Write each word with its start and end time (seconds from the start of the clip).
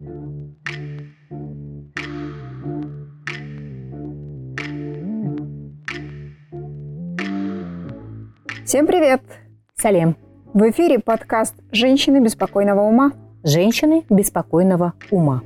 Всем 0.00 0.08
привет! 8.88 9.22
Салем. 9.76 10.16
В 10.52 10.68
эфире 10.70 10.98
подкаст 10.98 11.54
«Женщины 11.70 12.18
беспокойного 12.18 12.80
ума». 12.80 13.12
Женщины 13.44 14.04
беспокойного 14.10 14.94
ума. 15.12 15.42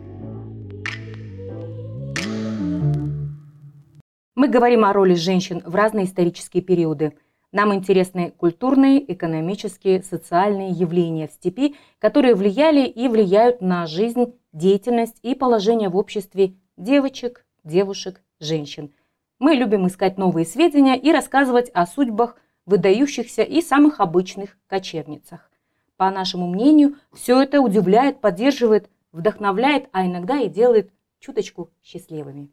Мы 4.35 4.49
говорим 4.49 4.87
о 4.87 4.95
роли 4.95 5.13
женщин 5.15 5.63
в 5.67 5.75
разные 5.75 6.07
исторические 6.07 6.63
периоды. 6.63 7.13
Нам 7.53 7.75
интересны 7.75 8.33
культурные, 8.37 9.11
экономические, 9.13 10.03
социальные 10.03 10.71
явления 10.71 11.29
в 11.29 11.33
степи, 11.33 11.77
которые 11.99 12.35
влияли 12.35 12.87
и 12.87 13.09
влияют 13.09 13.61
на 13.63 13.87
жизнь, 13.87 14.35
деятельность 14.53 15.19
и 15.23 15.35
положение 15.35 15.89
в 15.89 15.97
обществе 15.97 16.55
девочек, 16.77 17.47
девушек, 17.65 18.23
женщин. 18.41 18.93
Мы 19.39 19.55
любим 19.55 19.87
искать 19.87 20.19
новые 20.19 20.45
сведения 20.45 20.97
и 20.97 21.13
рассказывать 21.13 21.71
о 21.73 21.87
судьбах– 21.87 22.37
выдающихся 22.69 23.43
и 23.43 23.63
самых 23.63 23.99
обычных 23.99 24.59
кочевницах. 24.67 25.51
По 25.97 26.11
нашему 26.11 26.47
мнению, 26.49 26.97
все 27.15 27.41
это 27.41 27.63
удивляет, 27.63 28.21
поддерживает, 28.21 28.91
вдохновляет, 29.11 29.89
а 29.93 30.07
иногда 30.07 30.39
и 30.39 30.49
делает 30.49 30.93
чуточку 31.19 31.71
счастливыми. 31.83 32.51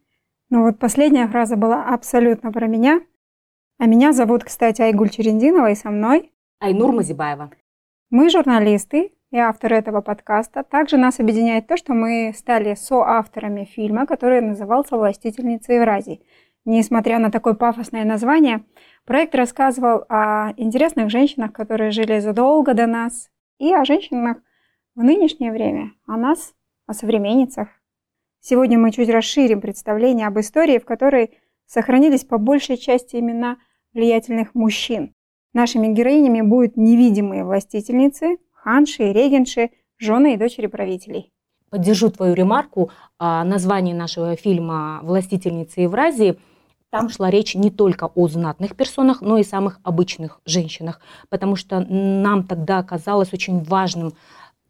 Ну 0.48 0.62
вот 0.62 0.78
последняя 0.78 1.28
фраза 1.28 1.56
была 1.56 1.84
абсолютно 1.86 2.50
про 2.50 2.66
меня. 2.66 3.02
А 3.78 3.86
меня 3.86 4.12
зовут, 4.12 4.42
кстати, 4.42 4.80
Айгуль 4.80 5.10
Черендинова 5.10 5.70
и 5.70 5.74
со 5.74 5.90
мной 5.90 6.32
Айнур 6.60 6.92
Мазибаева. 6.92 7.50
Мы 8.08 8.30
журналисты 8.30 9.12
и 9.30 9.36
авторы 9.36 9.76
этого 9.76 10.00
подкаста. 10.00 10.64
Также 10.64 10.96
нас 10.96 11.20
объединяет 11.20 11.66
то, 11.66 11.76
что 11.76 11.92
мы 11.92 12.32
стали 12.34 12.74
соавторами 12.74 13.64
фильма, 13.64 14.06
который 14.06 14.40
назывался 14.40 14.96
«Властительница 14.96 15.74
Евразии». 15.74 16.22
Несмотря 16.64 17.18
на 17.18 17.30
такое 17.30 17.52
пафосное 17.52 18.04
название, 18.04 18.64
проект 19.04 19.34
рассказывал 19.34 20.04
о 20.08 20.52
интересных 20.56 21.10
женщинах, 21.10 21.52
которые 21.52 21.90
жили 21.90 22.18
задолго 22.18 22.72
до 22.72 22.86
нас, 22.86 23.30
и 23.58 23.74
о 23.74 23.84
женщинах 23.84 24.38
в 24.94 25.02
нынешнее 25.02 25.52
время, 25.52 25.92
о 26.06 26.16
нас, 26.16 26.54
о 26.86 26.94
современницах. 26.94 27.68
Сегодня 28.40 28.78
мы 28.78 28.90
чуть 28.90 29.10
расширим 29.10 29.60
представление 29.60 30.26
об 30.26 30.38
истории, 30.38 30.78
в 30.78 30.84
которой 30.84 31.38
сохранились 31.66 32.24
по 32.24 32.38
большей 32.38 32.76
части 32.76 33.16
имена 33.16 33.58
влиятельных 33.92 34.54
мужчин. 34.54 35.12
Нашими 35.52 35.88
героинями 35.88 36.42
будут 36.42 36.76
невидимые 36.76 37.44
властительницы, 37.44 38.38
ханши 38.52 39.10
и 39.10 39.12
регенши, 39.12 39.70
жены 39.98 40.34
и 40.34 40.36
дочери 40.36 40.66
правителей. 40.66 41.32
Поддержу 41.70 42.10
твою 42.10 42.34
ремарку 42.34 42.90
о 43.18 43.44
названии 43.44 43.92
нашего 43.92 44.36
фильма 44.36 45.00
«Властительницы 45.02 45.80
Евразии». 45.80 46.38
Там 46.90 47.08
шла 47.08 47.30
речь 47.30 47.54
не 47.54 47.70
только 47.70 48.06
о 48.14 48.28
знатных 48.28 48.76
персонах, 48.76 49.20
но 49.20 49.38
и 49.38 49.42
самых 49.42 49.80
обычных 49.82 50.40
женщинах, 50.46 51.00
потому 51.28 51.56
что 51.56 51.80
нам 51.80 52.44
тогда 52.44 52.82
казалось 52.82 53.32
очень 53.32 53.62
важным 53.64 54.12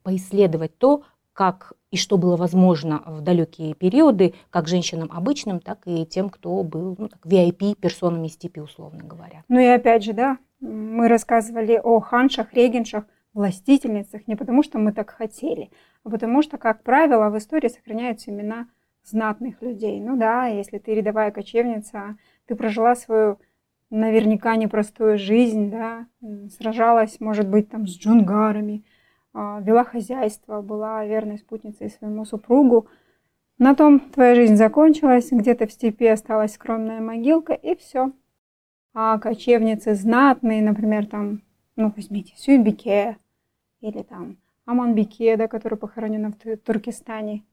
поисследовать 0.02 0.78
то, 0.78 1.02
как 1.36 1.74
и 1.90 1.98
что 1.98 2.16
было 2.16 2.36
возможно 2.36 3.02
в 3.06 3.20
далекие 3.20 3.74
периоды, 3.74 4.34
как 4.48 4.68
женщинам 4.68 5.10
обычным, 5.12 5.60
так 5.60 5.80
и 5.84 6.06
тем, 6.06 6.30
кто 6.30 6.62
был 6.62 6.96
ну, 6.98 7.08
так, 7.08 7.24
VIP 7.26 7.76
персонами 7.76 8.28
степи, 8.28 8.58
условно 8.58 9.04
говоря. 9.04 9.44
Ну 9.48 9.60
и 9.60 9.66
опять 9.66 10.02
же, 10.02 10.14
да, 10.14 10.38
мы 10.60 11.08
рассказывали 11.08 11.78
о 11.82 12.00
ханшах, 12.00 12.54
регеншах, 12.54 13.04
властительницах 13.34 14.26
не 14.26 14.34
потому, 14.34 14.62
что 14.62 14.78
мы 14.78 14.92
так 14.92 15.10
хотели, 15.10 15.70
а 16.04 16.10
потому 16.10 16.40
что, 16.40 16.56
как 16.56 16.82
правило, 16.82 17.28
в 17.28 17.36
истории 17.36 17.68
сохраняются 17.68 18.30
имена 18.30 18.66
знатных 19.04 19.60
людей. 19.60 20.00
Ну 20.00 20.16
да, 20.16 20.46
если 20.46 20.78
ты 20.78 20.94
рядовая 20.94 21.30
кочевница, 21.32 22.16
ты 22.46 22.54
прожила 22.54 22.94
свою 22.96 23.38
наверняка 23.90 24.56
непростую 24.56 25.18
жизнь, 25.18 25.70
да, 25.70 26.06
сражалась, 26.58 27.20
может 27.20 27.46
быть, 27.46 27.68
там 27.68 27.86
с 27.86 27.94
джунгарами, 27.98 28.84
вела 29.36 29.84
хозяйство, 29.84 30.62
была 30.62 31.04
верной 31.04 31.38
спутницей 31.38 31.90
своему 31.90 32.24
супругу. 32.24 32.88
На 33.58 33.74
том 33.74 34.00
твоя 34.00 34.34
жизнь 34.34 34.56
закончилась, 34.56 35.28
где-то 35.30 35.66
в 35.66 35.72
степи 35.72 36.06
осталась 36.06 36.54
скромная 36.54 37.00
могилка, 37.00 37.52
и 37.52 37.76
все. 37.76 38.12
А 38.94 39.18
кочевницы 39.18 39.94
знатные, 39.94 40.62
например, 40.62 41.06
там, 41.06 41.42
ну, 41.76 41.92
возьмите 41.94 42.34
Сюйбике 42.36 43.18
или 43.80 44.02
там 44.02 44.38
Аманбике, 44.64 45.36
да, 45.36 45.48
который 45.48 45.78
похоронена 45.78 46.32
в 46.32 46.56
Туркестане, 46.56 47.44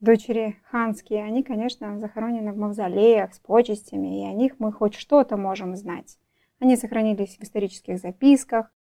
дочери 0.00 0.56
ханские, 0.70 1.24
они, 1.24 1.42
конечно, 1.42 1.98
захоронены 1.98 2.52
в 2.52 2.58
мавзолеях 2.58 3.34
с 3.34 3.38
почестями, 3.38 4.22
и 4.22 4.26
о 4.26 4.32
них 4.32 4.54
мы 4.58 4.72
хоть 4.72 4.94
что-то 4.94 5.36
можем 5.36 5.76
знать. 5.76 6.18
Они 6.58 6.76
сохранились 6.76 7.36
в 7.38 7.42
исторических 7.42 7.98
записках, 7.98 8.66
а, 8.66 8.79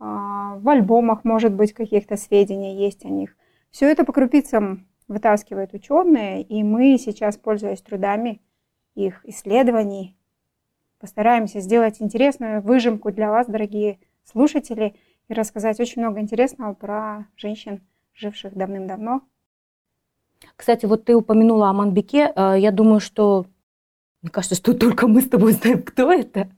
в 0.00 0.68
альбомах, 0.68 1.24
может 1.24 1.52
быть, 1.52 1.72
каких-то 1.72 2.16
сведения 2.16 2.76
есть 2.76 3.04
о 3.04 3.08
них. 3.08 3.36
Все 3.70 3.90
это 3.90 4.04
по 4.04 4.12
крупицам 4.12 4.88
вытаскивают 5.08 5.74
ученые, 5.74 6.42
и 6.42 6.62
мы 6.62 6.98
сейчас, 6.98 7.36
пользуясь 7.36 7.82
трудами 7.82 8.40
их 8.94 9.24
исследований, 9.24 10.16
постараемся 10.98 11.60
сделать 11.60 12.00
интересную 12.00 12.62
выжимку 12.62 13.12
для 13.12 13.30
вас, 13.30 13.46
дорогие 13.46 13.98
слушатели, 14.24 14.94
и 15.28 15.34
рассказать 15.34 15.78
очень 15.78 16.02
много 16.02 16.20
интересного 16.20 16.74
про 16.74 17.26
женщин, 17.36 17.82
живших 18.14 18.54
давным-давно 18.54 19.22
кстати, 20.56 20.86
вот 20.86 21.04
ты 21.04 21.14
упомянула 21.14 21.70
о 21.70 21.72
Манбеке. 21.72 22.32
Э, 22.34 22.54
я 22.58 22.70
думаю, 22.70 23.00
что 23.00 23.46
мне 24.22 24.30
кажется, 24.30 24.54
что 24.54 24.74
только 24.74 25.08
мы 25.08 25.22
с 25.22 25.28
тобой 25.30 25.52
знаем, 25.52 25.82
кто 25.82 26.12
это. 26.12 26.48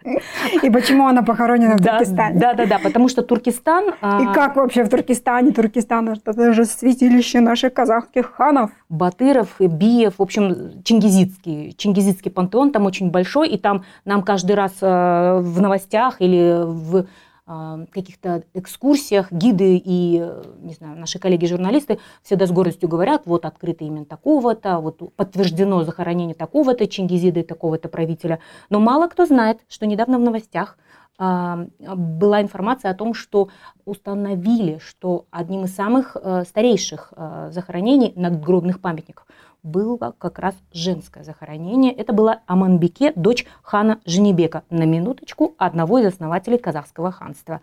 И 0.63 0.69
почему 0.69 1.07
она 1.07 1.23
похоронена 1.23 1.77
в 1.77 1.81
да, 1.81 1.99
Туркестане. 1.99 2.41
Да, 2.41 2.55
да, 2.55 2.67
да, 2.67 2.79
потому 2.81 3.09
что 3.09 3.23
Туркестан... 3.23 3.95
А, 4.01 4.21
И 4.21 4.35
как 4.35 4.57
вообще 4.57 4.83
в 4.83 4.89
Туркестане? 4.89 5.53
Туркестан– 5.53 6.09
это 6.25 6.53
же 6.53 6.65
святилище 6.65 7.39
наших 7.39 7.73
казахских 7.73 8.35
ханов. 8.35 8.73
Батыров, 8.89 9.49
Биев, 9.61 10.15
в 10.19 10.23
общем, 10.23 10.83
Чингизидский. 10.83 11.73
Чингизидский 11.79 12.33
пантеон 12.33 12.73
там 12.73 12.85
очень 12.85 13.13
большой, 13.13 13.49
и 13.51 13.59
там 13.59 13.85
нам 14.05 14.23
каждый 14.23 14.57
раз 14.57 14.73
э, 14.81 15.39
в 15.41 15.61
новостях 15.61 16.21
или 16.21 16.65
в 16.65 17.07
каких-то 17.47 18.45
экскурсиях 18.55 19.33
гиды 19.33 19.81
и, 19.85 20.25
не 20.59 20.75
знаю, 20.75 20.99
наши 20.99 21.19
коллеги-журналисты 21.19 21.99
всегда 22.23 22.47
с 22.47 22.53
гордостью 22.53 22.89
говорят, 22.89 23.23
вот 23.25 23.45
открыто 23.45 23.85
именно 23.85 24.05
такого-то, 24.05 24.79
вот 24.79 25.15
подтверждено 25.17 25.83
захоронение 25.83 26.35
такого-то 26.35 26.87
Чингизида 26.87 27.41
и 27.41 27.43
такого-то 27.43 27.89
правителя. 27.89 28.39
Но 28.71 28.79
мало 28.79 29.09
кто 29.09 29.27
знает, 29.27 29.59
что 29.69 29.87
недавно 29.87 30.19
в 30.19 30.23
новостях 30.23 30.79
была 31.19 32.43
информация 32.43 32.91
о 32.91 32.95
том, 32.95 33.15
что 33.15 33.49
установили, 33.85 34.79
что 34.79 35.27
одним 35.31 35.65
из 35.65 35.75
самых 35.75 36.17
э, 36.17 36.45
старейших 36.45 37.13
э, 37.15 37.51
захоронений 37.53 38.13
надгробных 38.17 38.81
памятников 38.81 39.27
было 39.63 40.15
как 40.19 40.39
раз 40.39 40.55
женское 40.73 41.23
захоронение. 41.23 41.93
Это 41.93 42.13
была 42.13 42.41
Аманбеке, 42.47 43.13
дочь 43.15 43.47
хана 43.63 44.01
Женебека, 44.05 44.65
на 44.71 44.85
минуточку 44.85 45.55
одного 45.59 45.99
из 45.99 46.07
основателей 46.07 46.59
казахского 46.59 47.13
ханства. 47.13 47.61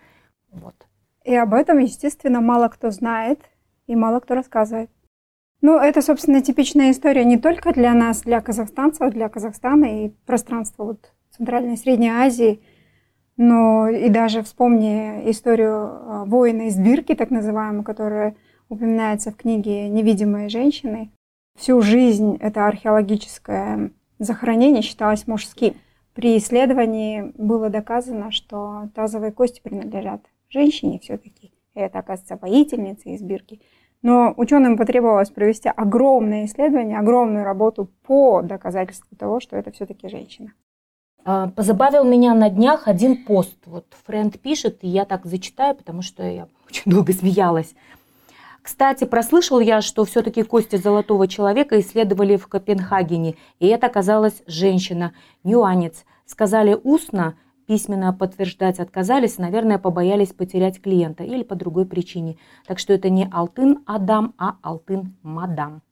Вот. 0.51 0.75
И 1.25 1.35
об 1.35 1.53
этом, 1.53 1.79
естественно, 1.79 2.41
мало 2.41 2.69
кто 2.69 2.91
знает 2.91 3.41
и 3.87 3.95
мало 3.95 4.19
кто 4.19 4.35
рассказывает. 4.35 4.89
Ну, 5.61 5.77
это, 5.77 6.01
собственно, 6.01 6.41
типичная 6.41 6.91
история 6.91 7.25
не 7.25 7.37
только 7.37 7.73
для 7.73 7.93
нас, 7.93 8.21
для 8.21 8.39
казахстанцев, 8.39 9.11
для 9.11 9.27
Казахстана 9.27 10.05
и 10.05 10.09
пространства 10.25 10.85
вот 10.85 11.11
Центральной 11.31 11.73
и 11.73 11.77
Средней 11.77 12.09
Азии, 12.09 12.61
но 13.39 13.87
и 13.87 14.09
даже 14.09 14.43
вспомни 14.43 15.31
историю 15.31 15.71
а, 15.71 16.25
воина 16.25 16.63
из 16.63 16.77
Бирки, 16.77 17.15
так 17.15 17.29
называемую, 17.29 17.85
которая 17.85 18.35
упоминается 18.67 19.31
в 19.31 19.37
книге 19.37 19.87
«Невидимые 19.87 20.49
женщины» 20.49 21.09
всю 21.55 21.81
жизнь 21.81 22.35
это 22.41 22.67
археологическое 22.67 23.91
захоронение 24.19 24.81
считалось 24.81 25.25
мужским. 25.25 25.75
При 26.13 26.37
исследовании 26.37 27.31
было 27.37 27.69
доказано, 27.69 28.31
что 28.31 28.89
тазовые 28.93 29.31
кости 29.31 29.61
принадлежат 29.61 30.21
женщине 30.49 30.99
все-таки. 30.99 31.53
Это, 31.73 31.99
оказывается, 31.99 32.37
воительница 32.41 33.07
из 33.07 33.21
Бирки. 33.21 33.61
Но 34.01 34.33
ученым 34.35 34.75
потребовалось 34.75 35.29
провести 35.29 35.69
огромное 35.69 36.43
исследование, 36.43 36.99
огромную 36.99 37.45
работу 37.45 37.89
по 38.05 38.41
доказательству 38.41 39.15
того, 39.15 39.39
что 39.39 39.55
это 39.55 39.71
все-таки 39.71 40.09
женщина. 40.09 40.51
А, 41.31 41.47
позабавил 41.49 42.05
меня 42.05 42.33
на 42.33 42.49
днях 42.49 42.87
один 42.87 43.23
пост. 43.23 43.55
Вот 43.67 43.85
Френд 44.07 44.39
пишет, 44.39 44.79
и 44.81 44.87
я 44.87 45.05
так 45.05 45.27
зачитаю, 45.27 45.75
потому 45.75 46.01
что 46.01 46.23
я 46.23 46.47
очень 46.67 46.81
долго 46.91 47.13
смеялась. 47.13 47.75
Кстати, 48.63 49.03
прослышал 49.03 49.59
я, 49.59 49.81
что 49.81 50.05
все-таки 50.05 50.41
кости 50.41 50.77
золотого 50.77 51.27
человека 51.27 51.79
исследовали 51.79 52.35
в 52.35 52.47
Копенгагене, 52.47 53.35
и 53.59 53.67
это 53.67 53.85
оказалась 53.85 54.41
женщина, 54.47 55.13
нюанец. 55.43 56.03
Сказали 56.25 56.75
устно, 56.83 57.35
письменно 57.67 58.11
подтверждать 58.11 58.79
отказались, 58.79 59.37
наверное, 59.37 59.77
побоялись 59.77 60.33
потерять 60.33 60.81
клиента 60.81 61.23
или 61.23 61.43
по 61.43 61.53
другой 61.53 61.85
причине. 61.85 62.37
Так 62.65 62.79
что 62.79 62.91
это 62.91 63.11
не 63.11 63.29
Алтын 63.31 63.83
Адам, 63.85 64.33
а 64.39 64.55
Алтын 64.63 65.15
Мадам. 65.21 65.83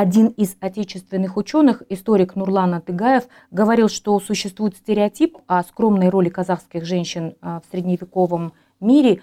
Один 0.00 0.28
из 0.28 0.56
отечественных 0.60 1.36
ученых, 1.36 1.82
историк 1.88 2.36
Нурлан 2.36 2.72
Атыгаев, 2.72 3.24
говорил, 3.50 3.88
что 3.88 4.20
существует 4.20 4.76
стереотип 4.76 5.38
о 5.48 5.60
скромной 5.64 6.08
роли 6.08 6.28
казахских 6.28 6.84
женщин 6.84 7.34
а, 7.40 7.58
в 7.58 7.64
средневековом 7.72 8.52
мире. 8.78 9.22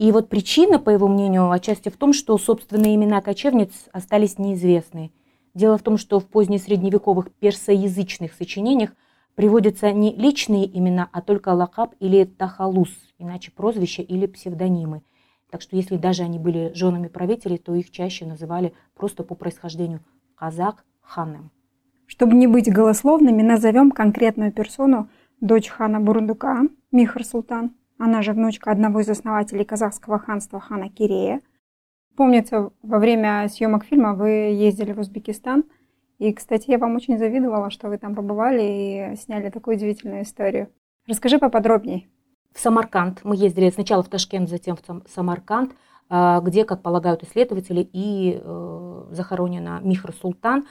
И 0.00 0.10
вот 0.10 0.28
причина, 0.28 0.80
по 0.80 0.90
его 0.90 1.06
мнению, 1.06 1.52
отчасти 1.52 1.88
в 1.88 1.96
том, 1.96 2.12
что 2.12 2.36
собственные 2.36 2.96
имена 2.96 3.20
кочевниц 3.20 3.70
остались 3.92 4.38
неизвестны. 4.38 5.12
Дело 5.54 5.78
в 5.78 5.84
том, 5.84 5.96
что 5.96 6.18
в 6.18 6.26
позднесредневековых 6.26 7.30
персоязычных 7.34 8.34
сочинениях 8.34 8.90
приводятся 9.36 9.92
не 9.92 10.12
личные 10.16 10.66
имена, 10.66 11.08
а 11.12 11.22
только 11.22 11.50
лакаб 11.50 11.94
или 12.00 12.24
тахалус, 12.24 12.90
иначе 13.20 13.52
прозвища 13.52 14.02
или 14.02 14.26
псевдонимы. 14.26 15.02
Так 15.50 15.62
что 15.62 15.76
если 15.76 15.96
даже 15.96 16.22
они 16.22 16.38
были 16.38 16.72
женами 16.74 17.08
правителей, 17.08 17.58
то 17.58 17.74
их 17.74 17.90
чаще 17.90 18.26
называли 18.26 18.74
просто 18.94 19.24
по 19.24 19.34
происхождению 19.34 20.00
казак 20.34 20.84
ханом. 21.00 21.50
Чтобы 22.06 22.34
не 22.34 22.46
быть 22.46 22.70
голословными, 22.70 23.42
назовем 23.42 23.90
конкретную 23.90 24.52
персону 24.52 25.08
дочь 25.40 25.68
хана 25.68 26.00
Бурундука, 26.00 26.62
Михар 26.92 27.24
Султан. 27.24 27.74
Она 27.98 28.22
же 28.22 28.32
внучка 28.32 28.70
одного 28.70 29.00
из 29.00 29.08
основателей 29.08 29.64
казахского 29.64 30.18
ханства 30.18 30.60
хана 30.60 30.88
Кирея. 30.88 31.40
Помнится, 32.16 32.70
во 32.82 32.98
время 32.98 33.48
съемок 33.48 33.84
фильма 33.84 34.14
вы 34.14 34.28
ездили 34.28 34.92
в 34.92 35.00
Узбекистан. 35.00 35.64
И, 36.18 36.32
кстати, 36.32 36.70
я 36.70 36.78
вам 36.78 36.96
очень 36.96 37.18
завидовала, 37.18 37.70
что 37.70 37.88
вы 37.88 37.98
там 37.98 38.14
побывали 38.14 39.12
и 39.12 39.16
сняли 39.16 39.50
такую 39.50 39.76
удивительную 39.76 40.22
историю. 40.22 40.68
Расскажи 41.06 41.38
поподробнее 41.38 42.08
в 42.54 42.60
Самарканд. 42.60 43.20
Мы 43.24 43.36
ездили 43.36 43.70
сначала 43.70 44.02
в 44.02 44.08
Ташкент, 44.08 44.48
затем 44.48 44.76
в 44.76 45.02
Самарканд, 45.08 45.72
а, 46.08 46.40
где, 46.40 46.64
как 46.64 46.82
полагают 46.82 47.22
исследователи, 47.22 47.88
и 47.92 48.40
э, 48.42 49.04
захоронена 49.10 49.80
Михр 49.82 50.14
Султан, 50.20 50.66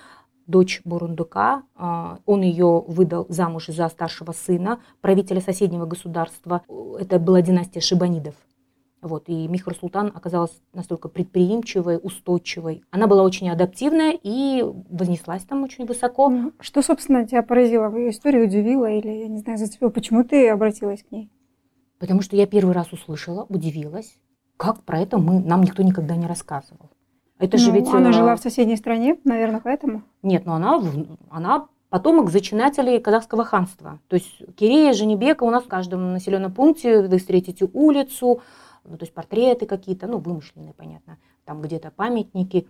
дочь 0.47 0.81
Бурундука. 0.83 1.63
А, 1.75 2.18
он 2.25 2.41
ее 2.41 2.83
выдал 2.88 3.27
замуж 3.29 3.68
за 3.68 3.88
старшего 3.89 4.31
сына, 4.31 4.79
правителя 5.01 5.41
соседнего 5.41 5.85
государства. 5.85 6.63
Это 7.00 7.19
была 7.19 7.41
династия 7.41 7.81
Шибанидов. 7.81 8.35
Вот, 9.01 9.29
и 9.29 9.47
Михр 9.47 9.75
Султан 9.75 10.12
оказалась 10.13 10.59
настолько 10.74 11.07
предприимчивой, 11.07 12.00
устойчивой. 12.01 12.83
Она 12.89 13.06
была 13.06 13.21
очень 13.21 13.47
адаптивная 13.50 14.18
и 14.21 14.63
вознеслась 14.89 15.44
там 15.44 15.63
очень 15.63 15.85
высоко. 15.85 16.33
Что, 16.59 16.81
собственно, 16.81 17.27
тебя 17.27 17.44
поразило 17.44 17.89
в 17.89 17.97
ее 17.97 18.09
истории, 18.09 18.44
удивило 18.44 18.89
или, 18.89 19.09
я 19.09 19.27
не 19.27 19.38
знаю, 19.38 19.59
зацепило? 19.59 19.89
Почему 19.89 20.24
ты 20.24 20.50
обратилась 20.50 21.03
к 21.03 21.12
ней? 21.12 21.29
Потому 21.99 22.21
что 22.21 22.35
я 22.35 22.45
первый 22.45 22.73
раз 22.73 22.91
услышала, 22.94 23.45
удивилась, 23.49 24.17
как 24.57 24.83
про 24.83 24.99
это 24.99 25.17
мы, 25.17 25.39
нам 25.39 25.61
никто 25.61 25.83
никогда 25.83 26.15
не 26.15 26.27
рассказывал. 26.27 26.89
Это 27.39 27.57
ну, 27.57 27.63
же 27.63 27.71
ведь... 27.71 27.88
Она 27.88 28.09
э, 28.09 28.13
жила 28.13 28.35
в 28.35 28.39
соседней 28.39 28.75
стране, 28.75 29.17
наверное, 29.23 29.61
поэтому? 29.63 30.03
Нет, 30.23 30.45
но 30.45 30.55
она, 30.55 30.81
она 31.29 31.67
потомок 31.89 32.31
зачинателей 32.31 32.99
казахского 32.99 33.44
ханства. 33.44 33.99
То 34.07 34.15
есть 34.15 34.41
Кирея, 34.55 34.94
Женебека 34.94 35.44
у 35.44 35.49
нас 35.51 35.63
в 35.63 35.67
каждом 35.67 36.13
населенном 36.13 36.53
пункте 36.53 37.01
вы 37.01 37.17
встретите 37.17 37.69
улицу, 37.71 38.41
ну, 38.83 38.97
то 38.97 39.03
есть 39.03 39.13
портреты 39.13 39.65
какие-то, 39.65 40.07
ну, 40.07 40.17
вымышленные, 40.17 40.73
понятно, 40.73 41.17
там 41.45 41.61
где-то 41.61 41.91
памятники. 41.91 42.67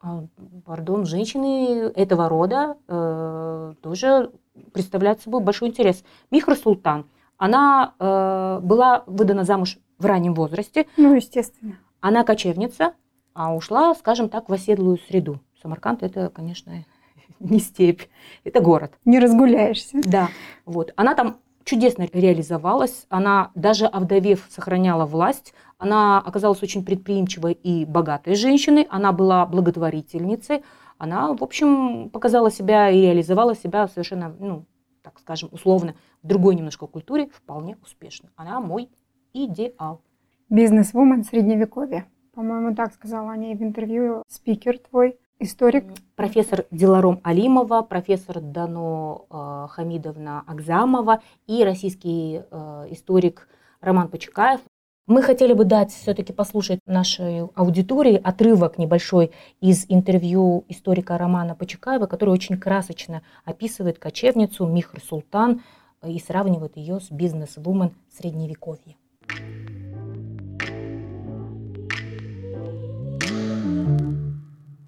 А, 0.00 0.26
пардон, 0.66 1.06
женщины 1.06 1.90
этого 1.94 2.28
рода 2.28 2.76
э, 2.88 3.74
тоже 3.80 4.32
представляют 4.72 5.22
собой 5.22 5.40
большой 5.40 5.68
интерес. 5.68 6.04
Михр 6.30 6.56
Султан– 6.56 7.06
она 7.44 7.92
э, 7.98 8.60
была 8.62 9.04
выдана 9.06 9.44
замуж 9.44 9.76
в 9.98 10.06
раннем 10.06 10.32
возрасте. 10.32 10.86
Ну, 10.96 11.14
естественно. 11.14 11.76
Она 12.00 12.24
кочевница, 12.24 12.94
а 13.34 13.54
ушла, 13.54 13.94
скажем 13.94 14.30
так, 14.30 14.48
в 14.48 14.52
оседлую 14.54 14.96
среду. 14.96 15.40
Самарканд 15.60 16.02
это, 16.02 16.30
конечно, 16.30 16.72
не 17.40 17.58
степь, 17.58 18.04
это 18.44 18.60
город. 18.60 18.94
Не 19.04 19.18
разгуляешься. 19.18 20.00
Да, 20.04 20.30
вот. 20.64 20.94
Она 20.96 21.14
там 21.14 21.36
чудесно 21.64 22.08
реализовалась. 22.10 23.04
Она, 23.10 23.50
даже 23.54 23.84
овдовев, 23.84 24.46
сохраняла 24.48 25.04
власть. 25.04 25.52
Она 25.76 26.20
оказалась 26.20 26.62
очень 26.62 26.82
предприимчивой 26.82 27.52
и 27.52 27.84
богатой 27.84 28.36
женщиной. 28.36 28.86
Она 28.88 29.12
была 29.12 29.44
благотворительницей. 29.44 30.64
Она, 30.96 31.34
в 31.34 31.44
общем, 31.44 32.08
показала 32.08 32.50
себя 32.50 32.88
и 32.88 33.02
реализовала 33.02 33.54
себя 33.54 33.86
совершенно, 33.88 34.34
ну, 34.38 34.64
так 35.04 35.20
скажем, 35.20 35.50
условно, 35.52 35.94
в 36.22 36.26
другой 36.26 36.54
немножко 36.54 36.86
культуре 36.86 37.28
вполне 37.28 37.76
успешно. 37.82 38.30
Она 38.36 38.60
мой 38.60 38.88
идеал. 39.34 40.00
Бизнес-вумен 40.48 41.24
средневековья. 41.24 42.06
По-моему, 42.32 42.74
так 42.74 42.94
сказала 42.94 43.32
о 43.32 43.36
ней 43.36 43.54
в 43.54 43.62
интервью 43.62 44.22
спикер 44.26 44.78
твой, 44.78 45.18
историк. 45.38 45.84
Профессор 46.16 46.64
Диларом 46.70 47.20
Алимова, 47.22 47.82
профессор 47.82 48.40
Дано 48.40 49.26
э, 49.30 49.66
Хамидовна 49.70 50.42
Акзамова 50.46 51.20
и 51.46 51.64
российский 51.64 52.40
э, 52.50 52.86
историк 52.90 53.46
Роман 53.80 54.08
Почекаев. 54.08 54.60
Мы 55.06 55.22
хотели 55.22 55.52
бы 55.52 55.66
дать 55.66 55.92
все-таки 55.92 56.32
послушать 56.32 56.80
нашей 56.86 57.40
аудитории 57.56 58.18
отрывок 58.24 58.78
небольшой 58.78 59.32
из 59.60 59.84
интервью 59.90 60.64
историка 60.70 61.18
Романа 61.18 61.54
Почекаева, 61.54 62.06
который 62.06 62.30
очень 62.30 62.58
красочно 62.58 63.20
описывает 63.44 63.98
кочевницу 63.98 64.64
Михр 64.66 65.02
Султан 65.06 65.60
э, 66.00 66.10
и 66.10 66.18
сравнивает 66.18 66.78
ее 66.78 67.00
с 67.00 67.10
бизнес-вумен 67.10 67.92
средневековья. 68.16 68.96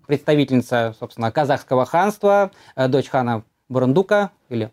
Представительница, 0.07 0.95
собственно, 0.99 1.31
казахского 1.31 1.85
ханства, 1.85 2.53
э, 2.75 2.89
дочь 2.89 3.11
хана 3.11 3.45
Бурундука, 3.69 4.31
или 4.49 4.73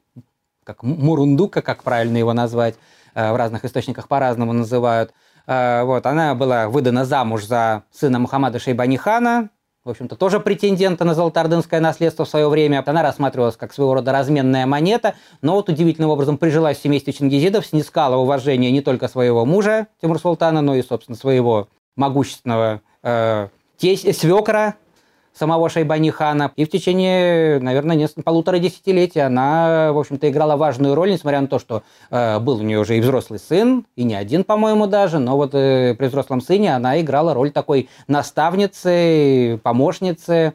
как 0.63 0.83
Мурундука, 0.83 1.61
как 1.61 1.83
правильно 1.83 2.15
его 2.15 2.31
назвать, 2.31 2.75
э, 3.13 3.33
в 3.33 3.35
разных 3.35 3.65
источниках 3.65 4.07
по-разному 4.07 4.53
называют– 4.53 5.13
вот, 5.45 6.05
она 6.05 6.35
была 6.35 6.69
выдана 6.69 7.05
замуж 7.05 7.45
за 7.45 7.83
сына 7.91 8.19
Мухаммада 8.19 8.59
Шейбанихана, 8.59 9.49
в 9.83 9.89
общем-то, 9.89 10.15
тоже 10.15 10.39
претендента 10.39 11.03
на 11.03 11.13
золотоордынское 11.13 11.81
наследство 11.81 12.23
в 12.23 12.29
свое 12.29 12.47
время. 12.47 12.81
Она 12.85 13.03
рассматривалась 13.03 13.57
как 13.57 13.73
своего 13.73 13.95
рода 13.95 14.13
разменная 14.13 14.65
монета, 14.65 15.15
но 15.41 15.55
вот 15.55 15.67
удивительным 15.67 16.09
образом 16.09 16.37
прижилась 16.37 16.77
в 16.77 16.81
семействе 16.81 17.11
Чингизидов, 17.11 17.65
снискала 17.65 18.15
уважение 18.15 18.71
не 18.71 18.79
только 18.79 19.09
своего 19.09 19.45
мужа 19.45 19.87
Тимур 20.01 20.19
Султана, 20.19 20.61
но 20.61 20.75
и, 20.75 20.81
собственно, 20.81 21.17
своего 21.17 21.67
могущественного 21.97 22.81
э, 23.03 23.49
тесть, 23.77 24.17
свекра 24.17 24.75
самого 25.33 25.69
Шайбани 25.69 26.11
хана. 26.11 26.51
И 26.55 26.65
в 26.65 26.69
течение, 26.69 27.59
наверное, 27.59 27.95
несколько, 27.95 28.23
полутора 28.23 28.59
десятилетий 28.59 29.19
она, 29.19 29.91
в 29.91 29.99
общем-то, 29.99 30.29
играла 30.29 30.55
важную 30.55 30.95
роль, 30.95 31.11
несмотря 31.11 31.41
на 31.41 31.47
то, 31.47 31.59
что 31.59 31.83
э, 32.09 32.39
был 32.39 32.59
у 32.59 32.63
нее 32.63 32.79
уже 32.79 32.97
и 32.97 33.01
взрослый 33.01 33.39
сын, 33.39 33.85
и 33.95 34.03
не 34.03 34.15
один, 34.15 34.43
по-моему, 34.43 34.87
даже, 34.87 35.19
но 35.19 35.35
вот 35.37 35.53
э, 35.53 35.95
при 35.97 36.07
взрослом 36.07 36.41
сыне 36.41 36.75
она 36.75 36.99
играла 37.01 37.33
роль 37.33 37.51
такой 37.51 37.89
наставницы, 38.07 39.59
помощницы, 39.63 40.53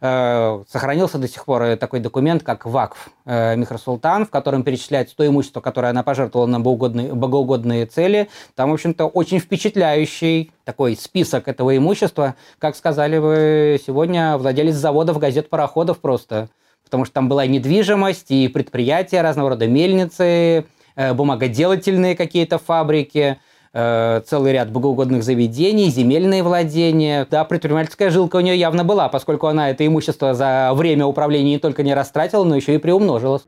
сохранился 0.00 1.18
до 1.18 1.26
сих 1.26 1.44
пор 1.44 1.62
э, 1.62 1.76
такой 1.76 1.98
документ, 1.98 2.44
как 2.44 2.66
ВАКФ 2.66 3.10
э, 3.24 3.56
Михросултан, 3.56 4.26
в 4.26 4.30
котором 4.30 4.62
перечисляется 4.62 5.16
то 5.16 5.26
имущество, 5.26 5.60
которое 5.60 5.88
она 5.88 6.04
пожертвовала 6.04 6.46
на 6.46 6.60
богоугодные, 6.60 7.14
богоугодные 7.14 7.86
цели. 7.86 8.28
Там, 8.54 8.70
в 8.70 8.74
общем-то, 8.74 9.06
очень 9.06 9.40
впечатляющий 9.40 10.52
такой 10.64 10.96
список 10.96 11.48
этого 11.48 11.76
имущества. 11.76 12.36
Как 12.58 12.76
сказали 12.76 13.18
вы 13.18 13.80
сегодня, 13.84 14.38
владелец 14.38 14.74
заводов, 14.74 15.18
газет, 15.18 15.50
пароходов 15.50 15.98
просто. 15.98 16.48
Потому 16.84 17.04
что 17.04 17.14
там 17.14 17.28
была 17.28 17.44
и 17.44 17.48
недвижимость, 17.48 18.30
и 18.30 18.46
предприятия 18.48 19.20
разного 19.20 19.50
рода, 19.50 19.66
мельницы, 19.66 20.66
бумагоделательные 20.96 22.16
какие-то 22.16 22.58
фабрики– 22.58 23.38
Э, 23.74 24.22
целый 24.24 24.52
ряд 24.52 24.72
богоугодных 24.72 25.22
заведений, 25.22 25.90
земельные 25.90 26.42
владения. 26.42 27.26
Да, 27.30 27.44
предпринимательская 27.44 28.10
жилка 28.10 28.36
у 28.36 28.40
нее 28.40 28.56
явно 28.56 28.82
была, 28.84 29.08
поскольку 29.08 29.46
она 29.46 29.70
это 29.70 29.86
имущество 29.86 30.32
за 30.32 30.72
время 30.74 31.04
управления 31.04 31.50
не 31.50 31.58
только 31.58 31.82
не 31.82 31.94
растратила, 31.94 32.44
но 32.44 32.56
еще 32.56 32.74
и 32.74 32.78
приумножилось. 32.78 33.44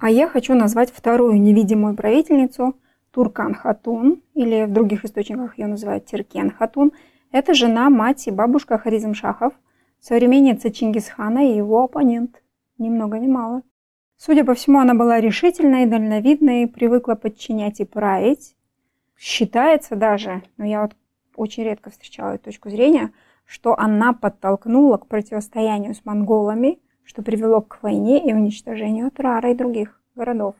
А 0.00 0.10
я 0.10 0.28
хочу 0.28 0.54
назвать 0.54 0.92
вторую 0.92 1.40
невидимую 1.40 1.94
правительницу 1.94 2.74
Туркан 3.12 3.54
Хатун, 3.54 4.22
или 4.34 4.64
в 4.64 4.72
других 4.72 5.04
источниках 5.04 5.58
ее 5.58 5.66
называют 5.66 6.06
Тиркен 6.06 6.50
Хатун. 6.50 6.92
Это 7.30 7.54
жена, 7.54 7.90
мать 7.90 8.26
и 8.26 8.30
бабушка 8.30 8.78
Харизм 8.78 9.14
Шахов, 9.14 9.52
современница 10.00 10.70
Чингисхана 10.70 11.50
и 11.50 11.56
его 11.56 11.84
оппонент. 11.84 12.42
Ни 12.78 12.88
много 12.90 13.18
ни 13.18 13.26
мало. 13.26 13.62
Судя 14.18 14.44
по 14.44 14.54
всему, 14.54 14.80
она 14.80 14.94
была 14.94 15.20
решительной, 15.20 15.86
дальновидной, 15.86 16.66
привыкла 16.66 17.14
подчинять 17.14 17.78
и 17.78 17.84
править. 17.84 18.56
Считается 19.16 19.94
даже, 19.94 20.42
но 20.56 20.64
я 20.64 20.82
вот 20.82 20.96
очень 21.36 21.62
редко 21.62 21.90
встречала 21.90 22.32
эту 22.32 22.46
точку 22.46 22.68
зрения, 22.68 23.12
что 23.46 23.78
она 23.78 24.12
подтолкнула 24.12 24.96
к 24.96 25.06
противостоянию 25.06 25.94
с 25.94 26.04
монголами, 26.04 26.80
что 27.04 27.22
привело 27.22 27.60
к 27.60 27.78
войне 27.80 28.28
и 28.28 28.34
уничтожению 28.34 29.12
Турара 29.12 29.52
и 29.52 29.54
других 29.54 30.00
городов. 30.16 30.56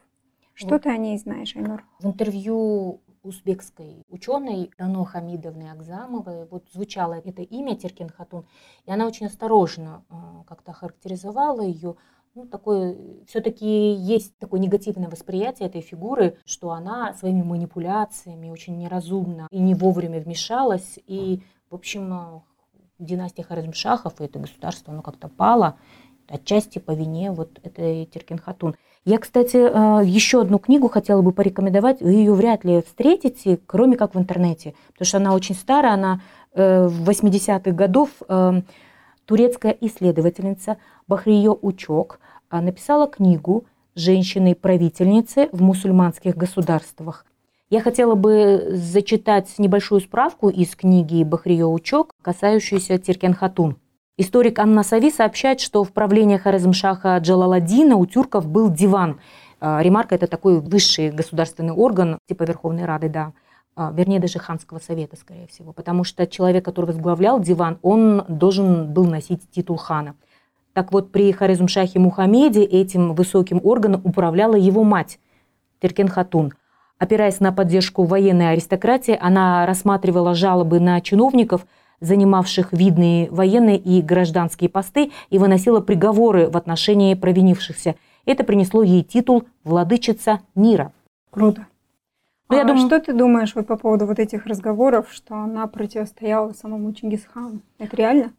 Что 0.53 0.69
вот. 0.69 0.83
ты 0.83 0.89
о 0.89 0.97
ней 0.97 1.17
знаешь, 1.17 1.53
Айнур? 1.55 1.83
В 1.99 2.05
интервью 2.05 3.01
узбекской 3.23 4.03
ученой 4.09 4.71
Дано 4.77 5.03
Хамидовны 5.03 5.69
Акзамовой 5.69 6.47
вот 6.49 6.65
звучало 6.71 7.15
это 7.15 7.41
имя 7.41 7.75
Теркен 7.75 8.09
Хатун, 8.09 8.45
и 8.85 8.91
она 8.91 9.05
очень 9.05 9.25
осторожно 9.25 10.05
э, 10.09 10.13
как-то 10.47 10.71
характеризовала 10.71 11.61
ее. 11.61 11.97
Ну, 12.35 12.45
такое, 12.45 12.95
все-таки 13.27 13.65
есть 13.65 14.37
такое 14.37 14.59
негативное 14.59 15.09
восприятие 15.09 15.67
этой 15.67 15.81
фигуры, 15.81 16.37
что 16.45 16.71
она 16.71 17.13
своими 17.13 17.41
манипуляциями 17.41 18.49
очень 18.49 18.77
неразумно 18.77 19.47
и 19.51 19.59
не 19.59 19.73
вовремя 19.73 20.19
вмешалась, 20.19 20.99
и, 21.07 21.41
в 21.71 21.75
общем, 21.75 22.13
э, 22.13 22.39
династия 22.99 23.43
Харизмшахов 23.43 24.21
и 24.21 24.25
это 24.25 24.37
государство, 24.37 24.93
оно 24.93 25.01
как-то 25.01 25.27
пало, 25.27 25.77
отчасти 26.27 26.77
по 26.77 26.91
вине 26.91 27.31
вот 27.31 27.59
этой 27.63 28.05
Теркен 28.05 28.37
Хатун. 28.37 28.75
Я, 29.05 29.17
кстати, 29.17 29.57
э, 29.57 30.05
еще 30.05 30.41
одну 30.41 30.59
книгу 30.59 30.87
хотела 30.87 31.23
бы 31.23 31.31
порекомендовать. 31.31 31.99
Вы 31.99 32.11
ее 32.11 32.33
вряд 32.33 32.63
ли 32.63 32.83
встретите, 32.83 33.59
кроме 33.65 33.97
как 33.97 34.13
в 34.13 34.19
интернете, 34.19 34.75
потому 34.93 35.07
что 35.07 35.17
она 35.17 35.33
очень 35.33 35.55
старая, 35.55 35.93
она 35.93 36.21
э, 36.53 36.87
в 36.87 37.09
80-х 37.09 37.71
годов. 37.71 38.11
Турецкая 39.29 39.77
исследовательница 39.79 40.77
Бахрие 41.07 41.51
Учок 41.51 42.19
написала 42.49 43.05
книгу 43.05 43.65
«Женщины-правительницы 43.93 45.49
в 45.51 45.61
мусульманских 45.61 46.35
государствах». 46.35 47.27
Я 47.69 47.81
хотела 47.81 48.15
бы 48.15 48.71
зачитать 48.71 49.53
небольшую 49.59 50.01
справку 50.01 50.49
из 50.49 50.75
книги 50.75 51.23
Бахрие 51.23 51.67
Учок, 51.67 52.09
касающуюся 52.23 52.97
Тиркен 52.97 53.35
Хатун. 53.35 53.77
Историк 54.17 54.57
Анна 54.57 54.81
Сави 54.81 55.11
сообщает, 55.11 55.61
что 55.61 55.83
в 55.83 55.91
правлении 55.91 56.37
Хорезмшаха 56.37 57.15
Джалаладдина 57.19 57.97
у 57.97 58.07
тюрков 58.07 58.47
был 58.47 58.71
диван. 58.71 59.19
А, 59.59 59.79
ремарка– 59.83 60.15
это 60.15 60.25
такой 60.25 60.59
высший 60.59 61.11
государственный 61.11 61.73
орган, 61.73 62.17
типа 62.27 62.45
Верховной 62.45 62.85
Рады, 62.85 63.09
да, 63.09 63.25
а, 63.25 63.33
вернее, 63.75 64.19
даже 64.19 64.39
ханского 64.39 64.79
совета, 64.79 65.15
скорее 65.15 65.47
всего, 65.47 65.73
потому 65.73 66.03
что 66.03 66.27
человек, 66.27 66.65
который 66.65 66.87
возглавлял 66.87 67.39
диван, 67.39 67.79
он 67.81 68.25
должен 68.27 68.91
был 68.91 69.05
носить 69.05 69.41
титул 69.51 69.77
хана. 69.77 70.15
Так 70.73 70.91
вот, 70.91 71.11
при 71.11 71.31
Хорезмшахе 71.31 71.99
Мухаммеде 71.99 72.63
этим 72.63 73.13
высоким 73.13 73.59
органом 73.63 74.01
управляла 74.03 74.55
его 74.55 74.83
мать, 74.83 75.19
Теркен 75.81 76.07
Хатун. 76.07 76.53
Опираясь 76.97 77.39
на 77.39 77.53
поддержку 77.53 78.03
военной 78.03 78.51
аристократии, 78.51 79.17
она 79.19 79.65
рассматривала 79.65 80.35
жалобы 80.35 80.79
на 80.79 80.99
чиновников– 81.01 81.65
занимавших 82.01 82.71
видные 82.71 83.29
военные 83.29 83.77
и 83.77 84.01
гражданские 84.01 84.69
посты, 84.69 85.11
и 85.29 85.37
выносила 85.37 85.81
приговоры 85.81 86.49
в 86.49 86.57
отношении 86.57 87.13
провинившихся. 87.13 87.95
Это 88.25 88.43
принесло 88.43 88.83
ей 88.83 89.03
титул 89.03 89.45
«Владычица 89.63 90.41
мира». 90.55 90.91
Круто. 91.31 91.67
Ну, 92.49 92.55
а 92.55 92.59
я 92.59 92.65
думаю... 92.65 92.87
что 92.87 92.99
ты 92.99 93.13
думаешь 93.13 93.53
вот 93.53 93.67
по 93.67 93.77
поводу 93.77 94.07
вот 94.07 94.17
этих 94.19 94.45
разговоров, 94.45 95.07
что 95.11 95.35
она 95.35 95.67
противостояла 95.67 96.53
самому 96.53 96.91
Чингисхану? 96.93 97.61
Это 97.77 97.95
реально? 97.95 98.33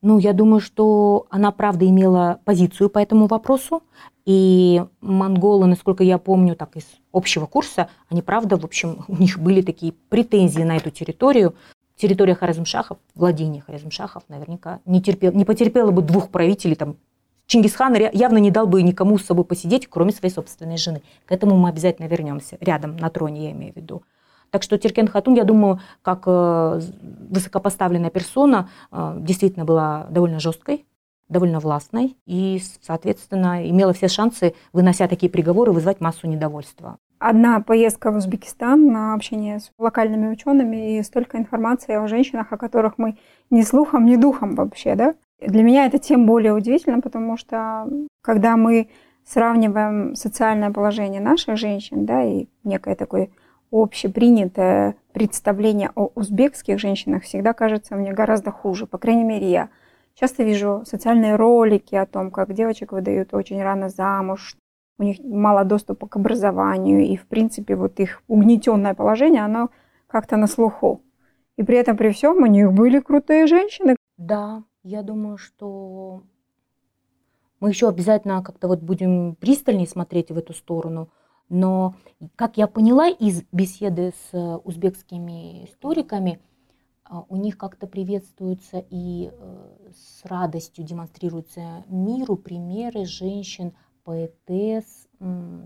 Ну, 0.00 0.18
я 0.18 0.32
думаю, 0.32 0.60
что 0.60 1.26
она, 1.30 1.52
правда, 1.52 1.86
имела 1.86 2.40
позицию 2.44 2.90
по 2.90 2.98
этому 2.98 3.26
вопросу. 3.26 3.82
И 4.24 4.82
монголы, 5.00 5.66
насколько 5.66 6.02
я 6.02 6.18
помню, 6.18 6.56
так 6.56 6.76
из 6.76 6.86
общего 7.12 7.46
курса, 7.46 7.88
они, 8.08 8.22
правда, 8.22 8.56
в 8.56 8.64
общем, 8.64 9.04
у 9.08 9.16
них 9.16 9.38
были 9.38 9.62
такие 9.62 9.92
претензии 10.08 10.62
на 10.62 10.76
эту 10.76 10.90
территорию 10.90 11.54
территория 12.02 12.34
Хорезмшахов, 12.34 12.98
владение 13.14 13.62
Хорезмшахов 13.62 14.24
наверняка 14.28 14.80
не, 14.86 15.00
терпел, 15.00 15.32
не 15.32 15.44
потерпела 15.44 15.92
бы 15.92 16.02
двух 16.02 16.30
правителей. 16.30 16.74
Там, 16.74 16.96
Чингисхан 17.46 17.94
явно 18.12 18.38
не 18.38 18.50
дал 18.50 18.66
бы 18.66 18.82
никому 18.82 19.18
с 19.18 19.24
собой 19.24 19.44
посидеть, 19.44 19.86
кроме 19.88 20.12
своей 20.12 20.32
собственной 20.32 20.76
жены. 20.76 21.02
К 21.26 21.32
этому 21.32 21.56
мы 21.56 21.68
обязательно 21.68 22.06
вернемся, 22.06 22.56
рядом, 22.60 22.96
на 22.96 23.10
троне 23.10 23.44
я 23.46 23.52
имею 23.52 23.72
в 23.72 23.76
виду. 23.76 24.02
Так 24.50 24.62
что 24.62 24.78
Теркен 24.78 25.08
Хатун, 25.08 25.34
я 25.34 25.44
думаю, 25.44 25.80
как 26.02 26.24
э, 26.26 26.80
высокопоставленная 27.30 28.10
персона, 28.10 28.68
э, 28.90 29.16
действительно 29.20 29.64
была 29.64 30.06
довольно 30.10 30.40
жесткой, 30.40 30.84
довольно 31.30 31.58
властной 31.58 32.16
и, 32.26 32.62
соответственно, 32.82 33.68
имела 33.68 33.94
все 33.94 34.08
шансы, 34.08 34.54
вынося 34.72 35.08
такие 35.08 35.30
приговоры, 35.30 35.72
вызвать 35.72 36.00
массу 36.00 36.26
недовольства 36.26 36.98
одна 37.22 37.60
поездка 37.60 38.10
в 38.10 38.16
Узбекистан 38.16 38.92
на 38.92 39.14
общение 39.14 39.60
с 39.60 39.70
локальными 39.78 40.28
учеными 40.28 40.98
и 40.98 41.02
столько 41.02 41.38
информации 41.38 41.94
о 41.94 42.06
женщинах, 42.08 42.52
о 42.52 42.56
которых 42.56 42.98
мы 42.98 43.16
ни 43.50 43.62
слухом, 43.62 44.04
ни 44.04 44.16
духом 44.16 44.54
вообще, 44.54 44.94
да. 44.94 45.14
Для 45.40 45.62
меня 45.62 45.86
это 45.86 45.98
тем 45.98 46.26
более 46.26 46.52
удивительно, 46.52 47.00
потому 47.00 47.36
что 47.36 47.88
когда 48.22 48.56
мы 48.56 48.88
сравниваем 49.24 50.14
социальное 50.14 50.70
положение 50.70 51.20
наших 51.20 51.56
женщин, 51.56 52.04
да, 52.04 52.22
и 52.24 52.46
некое 52.64 52.94
такое 52.96 53.30
общепринятое 53.70 54.96
представление 55.12 55.90
о 55.94 56.10
узбекских 56.14 56.78
женщинах 56.78 57.22
всегда 57.22 57.52
кажется 57.52 57.96
мне 57.96 58.12
гораздо 58.12 58.50
хуже. 58.50 58.86
По 58.86 58.98
крайней 58.98 59.24
мере, 59.24 59.50
я 59.50 59.68
часто 60.14 60.42
вижу 60.42 60.82
социальные 60.84 61.36
ролики 61.36 61.94
о 61.94 62.06
том, 62.06 62.30
как 62.30 62.52
девочек 62.52 62.92
выдают 62.92 63.32
очень 63.32 63.62
рано 63.62 63.88
замуж, 63.88 64.56
у 64.98 65.02
них 65.02 65.18
мало 65.24 65.64
доступа 65.64 66.06
к 66.06 66.16
образованию, 66.16 67.00
и, 67.00 67.16
в 67.16 67.26
принципе, 67.26 67.76
вот 67.76 67.98
их 68.00 68.22
угнетенное 68.28 68.94
положение, 68.94 69.42
оно 69.42 69.70
как-то 70.06 70.36
на 70.36 70.46
слуху. 70.46 71.02
И 71.56 71.62
при 71.62 71.76
этом, 71.76 71.96
при 71.96 72.10
всем, 72.10 72.42
у 72.42 72.46
них 72.46 72.72
были 72.72 73.00
крутые 73.00 73.46
женщины. 73.46 73.96
Да, 74.16 74.62
я 74.82 75.02
думаю, 75.02 75.38
что 75.38 76.22
мы 77.60 77.68
еще 77.68 77.88
обязательно 77.88 78.42
как-то 78.42 78.68
вот 78.68 78.80
будем 78.80 79.36
пристальнее 79.36 79.86
смотреть 79.86 80.30
в 80.30 80.36
эту 80.36 80.52
сторону. 80.52 81.08
Но, 81.48 81.94
как 82.34 82.56
я 82.56 82.66
поняла 82.66 83.08
из 83.08 83.42
беседы 83.52 84.12
с 84.30 84.60
узбекскими 84.64 85.66
историками, 85.66 86.40
а, 87.04 87.24
у 87.28 87.36
них 87.36 87.58
как-то 87.58 87.86
приветствуются 87.86 88.84
и 88.88 89.30
э, 89.30 89.90
с 89.94 90.24
радостью 90.24 90.82
демонстрируются 90.82 91.84
миру 91.88 92.36
примеры 92.36 93.04
женщин 93.04 93.74
поэтесс, 94.04 95.06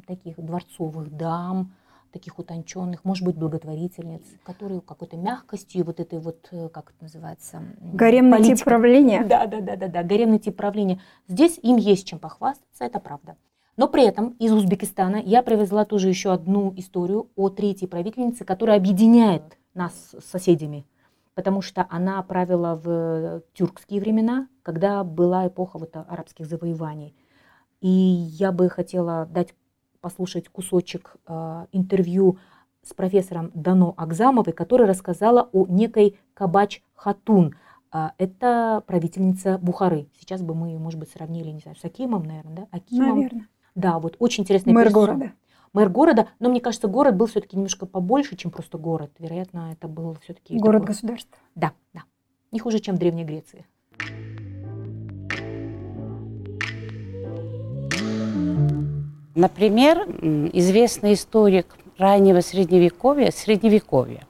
таких 0.07 0.37
дворцовых 0.37 1.11
дам, 1.17 1.75
таких 2.13 2.39
утонченных, 2.39 3.05
может 3.05 3.25
быть, 3.25 3.37
благотворительниц, 3.37 4.23
которые 4.45 4.81
какой-то 4.81 5.17
мягкостью, 5.17 5.85
вот 5.85 6.01
этой 6.01 6.19
вот, 6.19 6.49
э, 6.51 6.69
как 6.71 6.91
это 6.91 7.03
называется? 7.03 7.63
Гаремный 7.81 8.39
политика. 8.39 8.57
тип 8.57 8.65
правления. 8.65 9.25
Да, 9.25 9.47
да, 9.47 9.61
да, 9.61 9.77
да, 9.77 9.89
да, 9.89 10.03
гаремный 10.03 10.39
тип 10.39 10.57
правления. 10.57 11.01
Здесь 11.29 11.59
им 11.63 11.77
есть 11.77 12.07
чем 12.07 12.19
похвастаться, 12.19 12.85
это 12.85 13.01
правда. 13.01 13.37
Но 13.77 13.89
при 13.89 14.07
этом 14.07 14.31
из 14.39 14.51
Узбекистана 14.53 15.17
я 15.17 15.43
привезла 15.43 15.85
тоже 15.85 16.09
еще 16.09 16.33
одну 16.33 16.73
историю 16.77 17.29
о 17.37 17.51
третьей 17.51 17.89
правительнице, 17.89 18.47
которая 18.47 18.79
объединяет 18.79 19.59
нас 19.75 19.93
с 20.19 20.25
соседями, 20.31 20.87
потому 21.35 21.61
что 21.61 21.87
она 21.91 22.23
правила 22.23 22.81
в 22.83 23.43
тюркские 23.53 24.01
времена, 24.01 24.49
когда 24.63 25.05
была 25.05 25.49
эпоха 25.49 25.79
вот 25.79 25.95
арабских 25.95 26.47
завоеваний– 26.47 27.15
и 27.81 27.89
я 27.89 28.53
бы 28.53 28.69
хотела 28.69 29.27
дать 29.27 29.55
послушать 30.01 30.49
кусочек 30.49 31.17
э, 31.27 31.67
интервью 31.73 32.39
с 32.83 32.95
профессором 32.95 33.51
Дано 33.55 33.95
Акзамовой, 33.97 34.53
которая 34.53 34.89
рассказала 34.89 35.49
о 35.53 35.67
некой 35.67 36.19
Кабач 36.35 36.83
Хатун. 36.95 37.55
Э, 37.93 38.11
это 38.19 38.83
правительница 38.87 39.59
Бухары. 39.59 40.09
Сейчас 40.19 40.43
бы 40.43 40.55
мы, 40.55 40.79
может 40.79 41.01
быть, 41.01 41.11
сравнили, 41.11 41.51
не 41.51 41.61
знаю, 41.61 41.77
с 41.77 41.85
Акимом, 41.85 42.23
наверное, 42.23 42.55
да? 42.55 42.67
Акимом. 42.71 43.17
Наверное. 43.17 43.49
Да, 43.75 43.99
вот 43.99 44.17
очень 44.19 44.45
интересный 44.45 44.73
Мэр 44.73 44.87
персон. 44.87 45.05
города. 45.07 45.33
Мэр 45.73 45.89
города, 45.91 46.29
но 46.39 46.49
мне 46.49 46.61
кажется, 46.61 46.89
город 46.89 47.17
был 47.17 47.27
все-таки 47.27 47.57
немножко 47.57 47.85
побольше, 47.85 48.37
чем 48.37 48.51
просто 48.51 48.79
город. 48.79 49.11
Вероятно, 49.19 49.73
это 49.73 49.89
был 49.89 50.17
все-таки... 50.23 50.59
Город-государство. 50.59 51.37
Да, 51.55 51.73
да. 51.93 52.05
Не 52.51 52.61
хуже, 52.61 52.79
чем 52.79 52.97
в 52.97 52.99
Древней 52.99 53.25
Греции. 53.25 53.67
Например, 59.37 59.99
известный 60.55 61.13
историк 61.13 61.77
раннего 61.99 62.41
средневековья, 62.41 63.31
средневековья, 63.31 64.27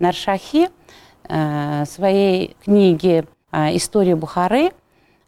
Наршахи 0.00 0.70
э, 1.28 1.84
в 1.84 1.86
своей 1.86 2.56
книге 2.64 3.26
э, 3.52 3.76
«История 3.76 4.16
Бухары» 4.16 4.72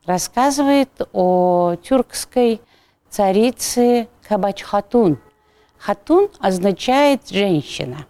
рассказывает 0.06 0.90
о 1.12 1.76
тюркской 1.76 2.60
царице 3.10 4.08
Кабач 4.26 4.62
Хатун. 4.62 5.20
Хатун 5.78 6.28
означает 6.40 7.28
«женщина». 7.28 8.06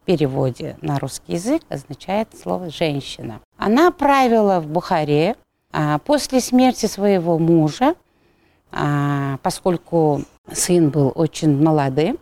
В 0.00 0.06
переводе 0.06 0.78
на 0.80 0.98
русский 0.98 1.34
язык 1.34 1.60
означает 1.68 2.28
слово 2.42 2.70
«женщина». 2.70 3.40
Она 3.58 3.90
правила 3.90 4.60
в 4.60 4.66
Бухаре 4.66 5.36
а 5.76 5.98
после 5.98 6.40
смерти 6.40 6.86
своего 6.86 7.38
мужа, 7.38 7.96
а, 8.70 9.38
поскольку 9.42 10.22
сын 10.52 10.90
был 10.90 11.12
очень 11.14 11.62
молодым, 11.62 12.18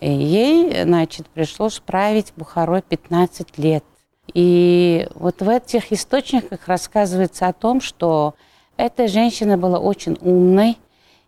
и 0.00 0.10
ей, 0.10 0.82
значит, 0.82 1.26
пришлось 1.28 1.78
править 1.78 2.32
Бухарой 2.36 2.82
15 2.82 3.58
лет. 3.58 3.84
И 4.32 5.06
вот 5.14 5.40
в 5.40 5.48
этих 5.48 5.92
источниках 5.92 6.66
рассказывается 6.66 7.46
о 7.46 7.52
том, 7.52 7.80
что 7.80 8.34
эта 8.76 9.06
женщина 9.06 9.56
была 9.56 9.78
очень 9.78 10.18
умной, 10.20 10.78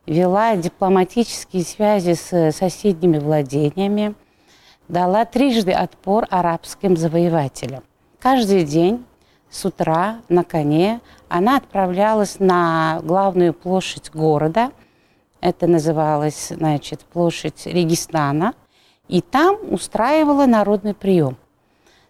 вела 0.07 0.57
дипломатические 0.57 1.65
связи 1.65 2.15
с 2.15 2.53
соседними 2.53 3.19
владениями, 3.19 4.15
дала 4.89 5.25
трижды 5.25 5.73
отпор 5.73 6.27
арабским 6.31 6.97
завоевателям. 6.97 7.83
Каждый 8.19 8.65
день 8.65 9.05
с 9.51 9.65
утра 9.65 10.21
на 10.29 10.43
коне 10.43 11.01
она 11.29 11.57
отправлялась 11.57 12.41
на 12.41 13.01
главную 13.03 13.53
площадь 13.53 14.11
города. 14.11 14.71
Это 15.47 15.69
называлось, 15.69 16.49
значит, 16.49 17.03
площадь 17.03 17.67
Регистана. 17.67 18.55
И 19.07 19.21
там 19.21 19.57
устраивала 19.71 20.45
народный 20.45 20.93
прием. 20.93 21.37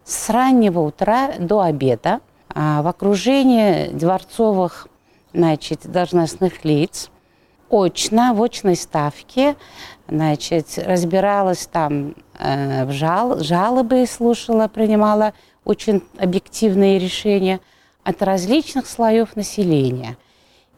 С 0.04 0.30
раннего 0.30 0.80
утра 0.80 1.32
до 1.38 1.60
обеда 1.60 2.20
а, 2.48 2.80
в 2.80 2.86
окружении 2.86 3.88
дворцовых 3.88 4.88
значит, 5.34 5.80
должностных 5.84 6.64
лиц 6.64 7.10
очно, 7.68 8.32
в 8.32 8.42
очной 8.42 8.74
ставке 8.74 9.56
значит, 10.08 10.78
разбиралась 10.78 11.66
там 11.66 12.14
э, 12.38 12.86
в 12.86 12.92
жал, 12.92 13.40
жалобы, 13.40 14.06
слушала, 14.06 14.66
принимала 14.66 15.34
очень 15.62 16.02
объективные 16.18 16.98
решения 16.98 17.60
от 18.02 18.22
различных 18.22 18.86
слоев 18.86 19.36
населения. 19.36 20.16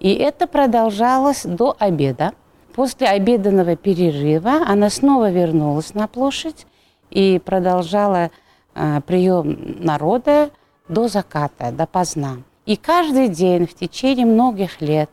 И 0.01 0.13
это 0.13 0.49
продолжалось 0.49 1.45
до 1.45 1.77
обеда. 1.79 2.33
После 2.79 3.09
обеденного 3.09 3.75
перерыва 3.75 4.63
она 4.65 4.89
снова 4.89 5.33
вернулась 5.33 5.95
на 5.95 6.07
площадь 6.07 6.65
и 7.11 7.43
продолжала 7.45 8.31
э, 8.77 9.01
прием 9.05 9.85
народа 9.85 10.51
до 10.89 11.09
заката, 11.09 11.73
до 11.73 11.87
поздна. 11.87 12.37
И 12.67 12.77
каждый 12.77 13.31
день 13.31 13.67
в 13.67 13.75
течение 13.75 14.27
многих 14.27 14.81
лет 14.81 15.11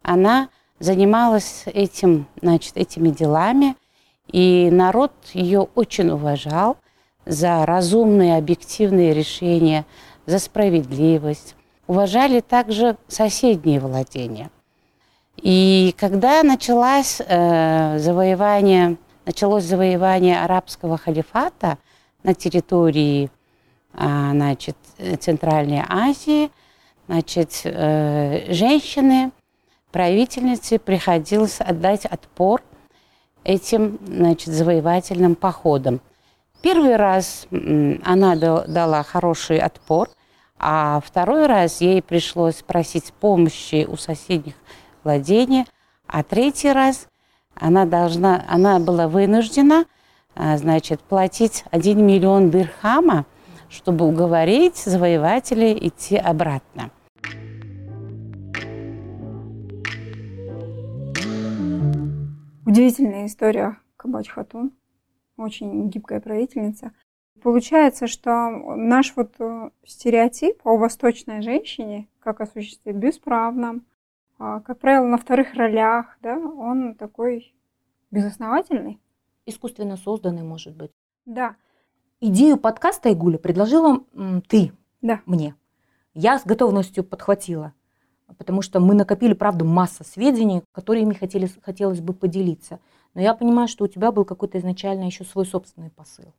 она 0.00 0.48
занималась 0.78 1.64
этим, 1.66 2.26
значит, 2.40 2.78
этими 2.78 3.10
делами, 3.10 3.76
и 4.28 4.70
народ 4.72 5.12
ее 5.34 5.68
очень 5.74 6.08
уважал 6.08 6.78
за 7.26 7.66
разумные, 7.66 8.38
объективные 8.38 9.12
решения, 9.12 9.84
за 10.24 10.38
справедливость. 10.38 11.54
Уважали 11.86 12.40
также 12.40 12.96
соседние 13.08 13.78
владения. 13.78 14.48
И 15.36 15.94
когда 15.98 16.42
началось 16.42 17.20
э, 17.20 17.98
завоевание, 17.98 18.96
началось 19.26 19.64
завоевание 19.64 20.42
арабского 20.42 20.96
халифата 20.96 21.78
на 22.22 22.34
территории 22.34 23.30
э, 23.92 24.30
значит, 24.32 24.76
Центральной 25.20 25.82
Азии, 25.88 26.50
значит, 27.08 27.60
э, 27.64 28.52
женщины 28.52 29.32
правительнице 29.90 30.78
приходилось 30.78 31.60
отдать 31.60 32.04
отпор 32.06 32.62
этим 33.44 33.98
значит, 34.06 34.48
завоевательным 34.48 35.34
походам. 35.34 36.00
Первый 36.62 36.96
раз 36.96 37.46
она 37.50 38.36
дала 38.36 39.02
хороший 39.02 39.58
отпор, 39.58 40.08
а 40.58 41.00
второй 41.04 41.46
раз 41.46 41.82
ей 41.82 42.00
пришлось 42.00 42.62
просить 42.62 43.12
помощи 43.12 43.84
у 43.86 43.96
соседних 43.96 44.54
владений, 45.04 45.66
а 46.06 46.22
третий 46.22 46.72
раз 46.72 47.08
она, 47.54 47.84
должна, 47.84 48.44
она 48.48 48.78
была 48.78 49.08
вынуждена 49.08 49.84
а, 50.34 50.56
значит, 50.56 51.00
платить 51.00 51.64
1 51.70 52.04
миллион 52.04 52.50
дирхама, 52.50 53.24
чтобы 53.68 54.06
уговорить 54.06 54.76
завоевателей 54.76 55.78
идти 55.88 56.16
обратно. 56.16 56.90
Удивительная 62.66 63.26
история 63.26 63.78
Кабач 63.96 64.28
Хатун, 64.28 64.72
очень 65.36 65.88
гибкая 65.88 66.20
правительница. 66.20 66.92
Получается, 67.42 68.06
что 68.06 68.50
наш 68.50 69.12
вот 69.16 69.34
э, 69.38 69.70
стереотип 69.86 70.60
о 70.64 70.76
восточной 70.76 71.42
женщине, 71.42 72.08
как 72.20 72.40
о 72.40 72.46
существе 72.46 72.92
бесправном, 72.92 73.84
как 74.64 74.78
правило, 74.78 75.06
на 75.06 75.18
вторых 75.18 75.54
ролях, 75.54 76.18
да, 76.22 76.36
он 76.38 76.94
такой 76.94 77.54
безосновательный. 78.10 79.00
Искусственно 79.46 79.96
созданный, 79.96 80.42
может 80.42 80.76
быть. 80.76 80.92
Да. 81.26 81.56
Идею 82.20 82.56
подкаста 82.56 83.12
Игуля 83.12 83.38
предложила 83.38 84.04
ты 84.48 84.72
да. 85.02 85.20
мне. 85.26 85.54
Я 86.14 86.38
с 86.38 86.44
готовностью 86.44 87.04
подхватила 87.04 87.74
потому 88.38 88.62
что 88.62 88.80
мы 88.80 88.94
накопили, 88.94 89.34
правда, 89.34 89.64
масса 89.64 90.04
сведений, 90.04 90.62
которыми 90.72 91.14
хотели, 91.14 91.48
хотелось 91.62 92.00
бы 92.00 92.12
поделиться. 92.12 92.80
Но 93.14 93.20
я 93.20 93.34
понимаю, 93.34 93.68
что 93.68 93.84
у 93.84 93.88
тебя 93.88 94.12
был 94.12 94.24
какой-то 94.24 94.58
изначально 94.58 95.04
еще 95.04 95.24
свой 95.24 95.46
собственный 95.46 95.90
посыл. 95.90 96.32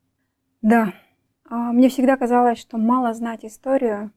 Да. 0.62 0.92
А, 1.48 1.72
мне 1.72 1.88
всегда 1.88 2.16
казалось, 2.16 2.58
что 2.58 2.76
мало 2.76 3.14
знать 3.14 3.44
историю, 3.44 4.10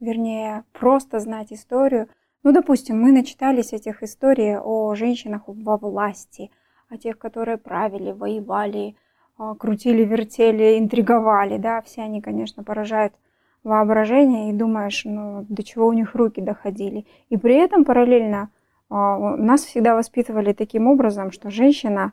вернее, 0.00 0.64
просто 0.72 1.20
знать 1.20 1.52
историю. 1.52 2.08
Ну, 2.42 2.52
допустим, 2.52 3.00
мы 3.00 3.12
начитались 3.12 3.72
этих 3.72 4.02
историй 4.02 4.58
о 4.58 4.94
женщинах 4.94 5.42
во 5.46 5.76
власти, 5.76 6.50
о 6.88 6.96
тех, 6.96 7.16
которые 7.18 7.56
правили, 7.56 8.10
воевали, 8.10 8.96
а, 9.38 9.54
крутили, 9.54 10.04
вертели, 10.04 10.78
интриговали, 10.78 11.56
да, 11.58 11.80
все 11.82 12.02
они, 12.02 12.20
конечно, 12.20 12.64
поражают 12.64 13.14
воображение 13.62 14.50
и 14.50 14.52
думаешь, 14.52 15.02
ну, 15.04 15.46
до 15.48 15.62
чего 15.62 15.86
у 15.86 15.92
них 15.92 16.16
руки 16.16 16.40
доходили. 16.40 17.06
И 17.28 17.36
при 17.36 17.54
этом 17.54 17.84
параллельно 17.84 18.50
а, 18.90 19.36
нас 19.36 19.62
всегда 19.64 19.94
воспитывали 19.94 20.52
таким 20.52 20.88
образом, 20.88 21.30
что 21.30 21.48
женщина, 21.48 22.12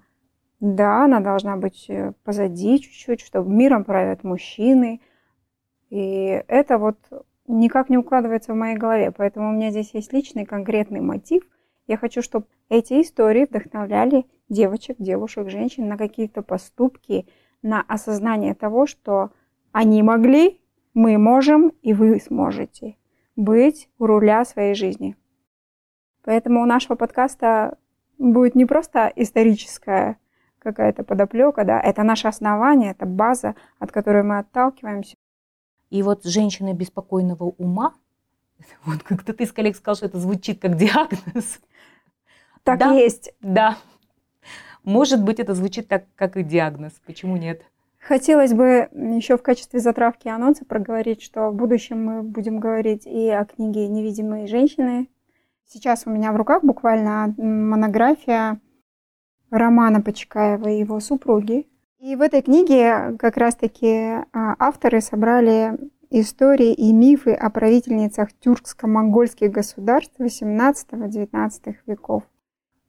да, 0.59 1.05
она 1.05 1.21
должна 1.21 1.55
быть 1.55 1.89
э, 1.89 2.13
позади 2.23 2.79
чуть-чуть, 2.79 3.21
чтобы 3.21 3.49
миром 3.49 3.83
правят 3.83 4.23
мужчины. 4.23 5.01
И 5.89 6.43
это 6.47 6.77
вот 6.77 6.97
никак 7.49 7.89
не 7.89 7.97
укладывается 7.97 8.53
в 8.53 8.55
моей 8.55 8.77
голове. 8.77 9.11
Поэтому 9.11 9.49
у 9.49 9.53
меня 9.53 9.71
здесь 9.71 9.93
есть 9.93 10.13
личный 10.13 10.45
конкретный 10.45 11.01
мотив. 11.01 11.43
Я 11.87 11.97
хочу, 11.97 12.21
чтобы 12.21 12.45
эти 12.69 13.01
истории 13.01 13.45
вдохновляли 13.45 14.25
девочек, 14.47 14.95
девушек, 14.99 15.49
женщин 15.49 15.87
на 15.87 15.97
какие-то 15.97 16.41
поступки, 16.41 17.27
на 17.61 17.81
осознание 17.81 18.53
того, 18.53 18.85
что 18.85 19.31
они 19.71 20.01
могли, 20.03 20.61
мы 20.93 21.17
можем 21.17 21.69
и 21.81 21.93
вы 21.93 22.19
сможете 22.19 22.95
быть 23.35 23.89
у 23.97 24.05
руля 24.05 24.45
своей 24.45 24.75
жизни. 24.75 25.15
Поэтому 26.23 26.61
у 26.61 26.65
нашего 26.65 26.95
подкаста 26.95 27.77
будет 28.17 28.55
не 28.55 28.65
просто 28.65 29.11
историческая 29.15 30.17
какая-то 30.59 31.03
подоплека, 31.03 31.63
да, 31.63 31.79
это 31.79 32.03
наше 32.03 32.27
основание, 32.27 32.91
это 32.91 33.05
база, 33.05 33.55
от 33.79 33.91
которой 33.91 34.23
мы 34.23 34.39
отталкиваемся. 34.39 35.15
И 35.89 36.03
вот 36.03 36.23
женщина 36.25 36.73
беспокойного 36.73 37.43
ума, 37.43 37.93
вот 38.85 39.03
как-то 39.03 39.33
ты, 39.33 39.45
коллег, 39.47 39.75
сказал, 39.75 39.95
что 39.95 40.05
это 40.05 40.19
звучит 40.19 40.59
как 40.59 40.77
диагноз. 40.77 41.59
Так 42.63 42.79
да, 42.79 42.91
есть. 42.91 43.33
Да. 43.41 43.77
Может 44.83 45.23
быть, 45.23 45.39
это 45.39 45.55
звучит 45.55 45.87
так, 45.87 46.05
как 46.15 46.37
и 46.37 46.43
диагноз. 46.43 46.93
Почему 47.05 47.37
нет? 47.37 47.63
Хотелось 47.99 48.53
бы 48.53 48.89
еще 48.93 49.37
в 49.37 49.43
качестве 49.43 49.79
затравки 49.79 50.27
анонса 50.27 50.65
проговорить, 50.65 51.21
что 51.21 51.51
в 51.51 51.55
будущем 51.55 52.03
мы 52.03 52.23
будем 52.23 52.59
говорить 52.59 53.05
и 53.05 53.29
о 53.29 53.45
книге 53.45 53.87
«Невидимые 53.87 54.47
женщины». 54.47 55.09
Сейчас 55.67 56.03
у 56.05 56.09
меня 56.09 56.31
в 56.31 56.35
руках 56.35 56.63
буквально 56.63 57.33
монография 57.37 58.59
Романа 59.51 60.01
Почекаева 60.01 60.69
и 60.69 60.79
его 60.79 60.99
супруги. 60.99 61.67
И 61.99 62.15
в 62.15 62.21
этой 62.21 62.41
книге 62.41 63.17
как 63.19 63.35
раз-таки 63.35 63.89
а, 64.31 64.55
авторы 64.57 65.01
собрали 65.01 65.77
истории 66.09 66.73
и 66.73 66.93
мифы 66.93 67.33
о 67.33 67.49
правительницах 67.49 68.29
тюркско-монгольских 68.39 69.51
государств 69.51 70.17
XVIII-XIX 70.17 71.75
веков. 71.85 72.23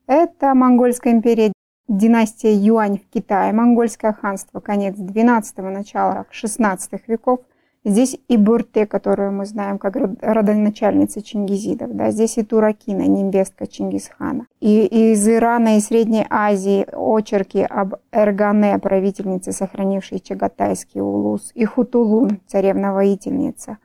Это 0.07 0.53
Монгольская 0.55 1.11
империя 1.11 1.51
династия 1.89 2.55
Юань 2.55 2.99
в 2.99 3.09
Китае, 3.09 3.51
монгольское 3.51 4.13
ханство, 4.13 4.61
конец 4.61 4.95
XII, 4.97 5.61
начало 5.69 6.25
XVI 6.31 6.79
веков. 7.07 7.41
Здесь 7.83 8.15
и 8.27 8.37
Бурте, 8.37 8.85
которую 8.85 9.31
мы 9.31 9.45
знаем 9.45 9.79
как 9.79 9.95
родоначальница 10.21 11.23
чингизидов. 11.23 11.95
Да? 11.95 12.11
Здесь 12.11 12.37
и 12.37 12.43
Туракина, 12.43 13.07
невестка 13.07 13.65
Чингисхана. 13.65 14.45
И 14.59 14.85
из 14.85 15.27
Ирана 15.27 15.77
и 15.77 15.79
Средней 15.79 16.25
Азии 16.29 16.85
очерки 16.91 17.65
об 17.67 17.95
Эргане, 18.11 18.77
правительнице, 18.77 19.51
сохранившей 19.51 20.19
Чагатайский 20.19 21.01
улус. 21.01 21.51
И 21.55 21.65
Хутулун, 21.65 22.39
царевна-воительница. 22.45 23.79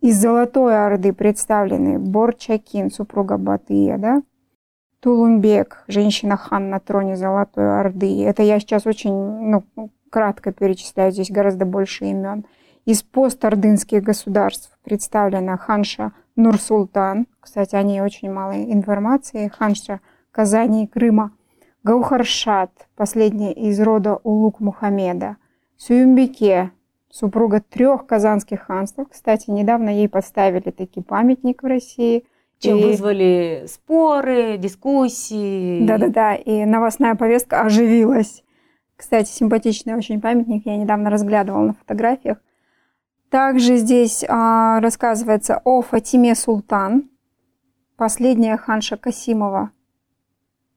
Из 0.00 0.18
Золотой 0.18 0.74
Орды 0.74 1.12
представлены 1.12 1.98
Борчакин, 1.98 2.90
супруга 2.90 3.36
Батыя, 3.36 3.98
да? 3.98 4.22
Тулумбек, 5.00 5.84
женщина-хан 5.86 6.70
на 6.70 6.80
троне 6.80 7.16
Золотой 7.16 7.78
Орды. 7.78 8.24
Это 8.24 8.42
я 8.42 8.58
сейчас 8.58 8.86
очень 8.86 9.12
ну, 9.12 9.64
кратко 10.08 10.50
перечисляю, 10.50 11.12
здесь 11.12 11.30
гораздо 11.30 11.66
больше 11.66 12.06
имен. 12.06 12.46
Из 12.84 13.04
постордынских 13.04 14.02
государств 14.02 14.76
представлена 14.82 15.56
ханша 15.56 16.12
Нурсултан. 16.34 17.28
Кстати, 17.38 17.76
о 17.76 17.82
ней 17.84 18.00
очень 18.00 18.32
мало 18.32 18.52
информации. 18.52 19.46
Ханша 19.48 20.00
Казани 20.32 20.84
и 20.84 20.86
Крыма. 20.88 21.32
Гаухаршат, 21.84 22.88
последняя 22.96 23.52
из 23.52 23.80
рода 23.80 24.18
Улук 24.24 24.58
Мухаммеда. 24.58 25.36
Сююмбике, 25.76 26.72
супруга 27.08 27.60
трех 27.60 28.04
казанских 28.06 28.62
ханств. 28.62 28.98
Кстати, 29.08 29.50
недавно 29.50 29.90
ей 29.90 30.08
поставили 30.08 30.70
такой 30.70 31.04
памятник 31.04 31.62
в 31.62 31.66
России. 31.66 32.24
Чем 32.58 32.78
и... 32.78 32.84
вызвали 32.84 33.64
споры, 33.68 34.56
дискуссии. 34.58 35.86
Да-да-да, 35.86 36.34
и 36.34 36.64
новостная 36.64 37.14
повестка 37.14 37.62
оживилась. 37.62 38.42
Кстати, 38.96 39.30
симпатичный 39.30 39.94
очень 39.94 40.20
памятник, 40.20 40.66
я 40.66 40.76
недавно 40.76 41.10
разглядывала 41.10 41.66
на 41.66 41.74
фотографиях. 41.74 42.38
Также 43.32 43.78
здесь 43.78 44.26
а, 44.28 44.78
рассказывается 44.80 45.62
о 45.64 45.80
Фатиме 45.80 46.34
Султан, 46.34 47.08
последняя 47.96 48.58
ханша 48.58 48.98
Касимова. 48.98 49.70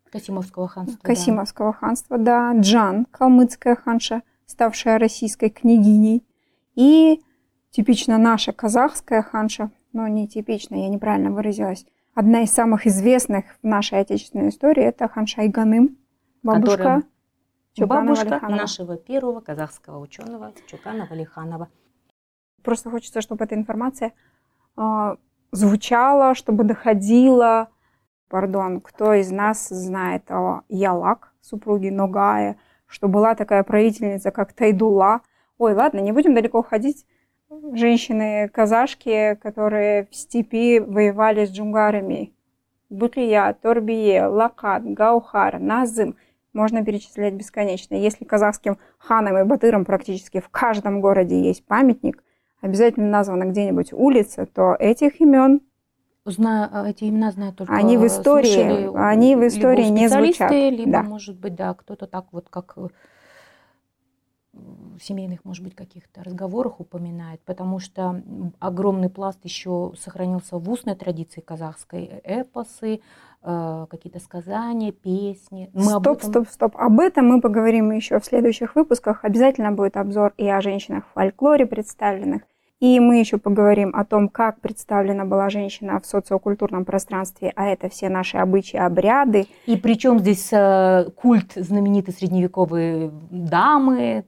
Касимовского 0.10 0.70
ханства. 0.70 0.98
Касимовского 1.04 1.74
да. 1.74 1.78
ханства, 1.78 2.18
да. 2.18 2.54
Джан, 2.58 3.08
калмыцкая 3.12 3.76
ханша, 3.76 4.22
ставшая 4.46 5.00
российской 5.00 5.50
княгиней. 5.50 6.26
И 6.76 7.22
типично 7.72 8.18
наша 8.18 8.54
казахская 8.54 9.22
ханша, 9.22 9.70
но 9.92 10.08
не 10.08 10.26
типично, 10.26 10.76
я 10.76 10.88
неправильно 10.88 11.32
выразилась. 11.32 11.86
Одна 12.14 12.44
из 12.44 12.52
самых 12.52 12.88
известных 12.88 13.44
в 13.62 13.68
нашей 13.68 14.00
отечественной 14.00 14.48
истории 14.48 14.84
это 14.84 15.10
ханша 15.10 15.42
Айганым, 15.42 15.98
бабушка 16.42 16.78
Которым 16.78 17.04
Чуканова 17.74 18.06
бабушка 18.06 18.36
Лиханова. 18.36 18.56
нашего 18.56 18.96
первого 18.96 19.42
казахского 19.42 20.00
ученого 20.00 20.54
Чукана 20.68 21.06
Валиханова. 21.10 21.68
Просто 22.66 22.90
хочется, 22.90 23.22
чтобы 23.22 23.46
эта 23.46 23.56
информация 23.56 24.12
э, 24.78 25.16
звучала, 25.52 26.36
чтобы 26.36 26.64
доходила. 26.64 27.70
Пардон, 28.28 28.82
кто 28.82 29.14
из 29.14 29.32
нас 29.32 29.70
знает 29.70 30.30
о 30.32 30.64
Ялак, 30.68 31.32
супруге 31.42 31.92
Ногая, 31.92 32.58
что 32.88 33.08
была 33.08 33.36
такая 33.36 33.64
правительница, 33.64 34.32
как 34.32 34.52
Тайдула. 34.54 35.22
Ой, 35.60 35.74
ладно, 35.76 36.00
не 36.00 36.12
будем 36.12 36.34
далеко 36.34 36.64
ходить. 36.64 37.06
Женщины-казашки, 37.50 39.36
которые 39.42 40.08
в 40.10 40.16
степи 40.16 40.80
воевали 40.80 41.46
с 41.46 41.52
джунгарами. 41.52 42.34
Быкия, 42.90 43.56
Торбие, 43.62 44.26
Лакат, 44.26 44.84
Гаухар, 44.84 45.60
Назым– 45.60 46.16
можно 46.56 46.84
перечислять 46.84 47.34
бесконечно. 47.34 47.96
Если 47.96 48.24
казахским 48.24 48.78
ханам 48.98 49.38
и 49.38 49.44
батырам 49.44 49.84
практически 49.84 50.40
в 50.40 50.50
каждом 50.50 51.02
городе 51.02 51.40
есть 51.42 51.66
памятник, 51.66 52.24
обязательно 52.62 53.10
названа 53.10 53.46
где-нибудь 53.46 53.94
улица, 53.94 54.46
то 54.46 54.76
этих 54.80 55.22
имен 55.22 55.62
Знаю, 56.28 56.70
а, 56.72 56.90
эти 56.90 57.04
имена 57.04 57.32
знаю 57.32 57.54
только. 57.54 57.72
Они 57.72 57.98
в 57.98 58.08
истории, 58.08 58.48
слышали, 58.48 58.92
они 58.96 59.36
в 59.36 59.46
истории 59.46 59.90
не 59.90 60.08
звучат. 60.08 60.50
Либо, 60.50 60.92
да. 60.92 61.04
может 61.04 61.38
быть, 61.38 61.54
да, 61.54 61.76
кто-то 61.76 62.08
так 62.08 62.26
вот 62.32 62.50
как 62.50 62.74
э, 62.78 62.88
в 64.54 65.00
семейных, 65.04 65.46
может 65.46 65.64
быть, 65.64 65.76
каких-то 65.76 66.24
разговорах 66.24 66.80
упоминает, 66.80 67.42
потому 67.42 67.78
что 67.78 68.24
огромный 68.60 69.12
пласт 69.12 69.40
еще 69.44 69.94
сохранился 70.00 70.58
в 70.58 70.68
устной 70.68 70.96
традиции 70.96 71.42
казахской, 71.42 72.06
э, 72.06 72.42
эпосы, 72.42 72.96
э, 72.96 73.00
какие-то 73.90 74.20
сказания, 74.20 74.92
песни. 74.92 75.70
Мы 75.74 75.84
стоп, 75.84 76.18
этом... 76.18 76.30
стоп, 76.30 76.48
стоп. 76.50 76.76
Об 76.78 77.00
этом 77.00 77.28
мы 77.28 77.42
поговорим 77.42 77.92
еще 77.92 78.20
в 78.20 78.26
следующих 78.26 78.76
выпусках. 78.76 79.24
Обязательно 79.24 79.72
будет 79.72 79.98
обзор 79.98 80.34
и 80.38 80.48
о 80.48 80.62
женщинах 80.62 81.06
в 81.06 81.14
фольклоре 81.14 81.66
представленных. 81.66 82.42
И 82.82 83.00
мы 83.00 83.20
еще 83.20 83.38
поговорим 83.38 83.96
о 83.96 84.04
том, 84.04 84.28
как 84.28 84.60
представлена 84.60 85.24
была 85.24 85.50
женщина 85.50 86.00
в 86.00 86.06
социокультурном 86.06 86.84
пространстве, 86.84 87.54
а 87.56 87.68
это 87.68 87.90
все 87.90 88.10
наши 88.10 88.38
обычаи, 88.38 88.78
обряды. 88.78 89.48
И 89.66 89.78
причем 89.78 90.20
здесь 90.20 90.50
э, 90.52 91.06
культ 91.16 91.54
знаменитой 91.56 92.14
средневековой 92.14 93.12
дамы, 93.32 94.26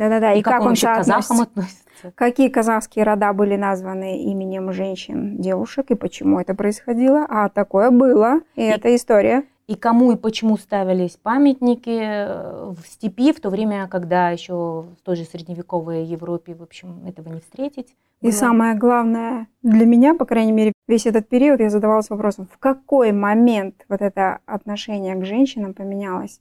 да-да-да, 0.00 0.32
и, 0.32 0.38
и 0.38 0.42
как, 0.42 0.54
как 0.54 0.62
он, 0.62 0.68
он 0.68 0.74
к 0.74 0.80
казахам 0.80 1.42
относится? 1.42 2.12
Какие 2.14 2.48
казахские 2.48 3.04
рода 3.04 3.34
были 3.34 3.56
названы 3.56 4.24
именем 4.24 4.72
женщин, 4.72 5.36
девушек, 5.36 5.90
и 5.90 5.94
почему 5.94 6.40
это 6.40 6.54
происходило? 6.54 7.26
А 7.28 7.50
такое 7.50 7.90
было, 7.90 8.40
и, 8.56 8.62
и 8.62 8.64
это 8.64 8.96
история. 8.96 9.44
И 9.66 9.74
кому 9.74 10.10
и 10.10 10.16
почему 10.16 10.56
ставились 10.56 11.18
памятники 11.22 12.00
э, 12.00 12.72
в 12.72 12.86
степи, 12.86 13.32
в 13.32 13.40
то 13.40 13.50
время, 13.50 13.88
когда 13.88 14.30
еще 14.30 14.54
в 14.54 14.96
той 15.04 15.16
же 15.16 15.24
средневековой 15.24 16.02
Европе, 16.04 16.54
в 16.54 16.62
общем, 16.62 17.04
этого 17.06 17.28
не 17.28 17.40
встретить. 17.40 17.94
Было. 18.22 18.30
И 18.30 18.32
самое 18.32 18.74
главное 18.74 19.48
для 19.62 19.84
меня, 19.84 20.14
по 20.14 20.24
крайней 20.24 20.52
мере, 20.52 20.72
весь 20.88 21.04
этот 21.04 21.28
период 21.28 21.60
я 21.60 21.68
задавалась 21.68 22.08
вопросом, 22.08 22.48
в 22.50 22.58
какой 22.58 23.12
момент 23.12 23.84
вот 23.90 24.00
это 24.00 24.38
отношение 24.46 25.14
к 25.14 25.26
женщинам 25.26 25.74
поменялось? 25.74 26.40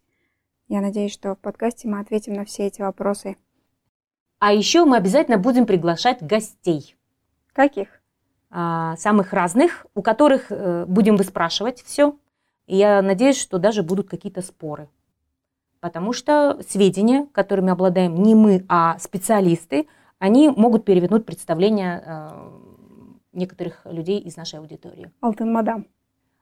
Я 0.70 0.82
надеюсь, 0.82 1.12
что 1.12 1.36
в 1.36 1.40
подкасте 1.40 1.90
мы 1.90 2.00
ответим 2.00 2.34
на 2.34 2.46
все 2.46 2.68
эти 2.68 2.82
вопросы 2.82 3.36
а 4.40 4.54
еще 4.54 4.86
мы 4.86 4.98
обязательно 4.98 5.38
будем 5.38 5.66
приглашать 5.66 6.22
гостей. 6.22 6.96
Каких? 7.54 8.02
А, 8.50 8.96
самых 8.98 9.34
разных, 9.34 9.86
у 9.94 10.02
которых 10.02 10.48
э, 10.50 10.86
будем 10.88 11.18
выспрашивать 11.18 11.84
все. 11.84 12.16
И 12.66 12.78
я 12.78 13.02
надеюсь, 13.02 13.40
что 13.40 13.60
даже 13.60 13.84
будут 13.84 14.10
какие-то 14.10 14.42
споры. 14.42 14.90
Потому 15.82 16.14
что 16.14 16.60
сведения, 16.68 17.28
которыми 17.32 17.72
обладаем 17.72 18.16
не 18.16 18.34
мы, 18.34 18.66
а 18.68 18.98
специалисты, 19.00 19.88
они 20.18 20.50
могут 20.50 20.84
перевернуть 20.84 21.26
представление 21.26 22.04
э, 22.06 22.30
некоторых 23.34 23.82
людей 23.86 24.20
из 24.20 24.36
нашей 24.36 24.60
аудитории. 24.60 25.12
Алтын 25.22 25.52
мадам. 25.52 25.86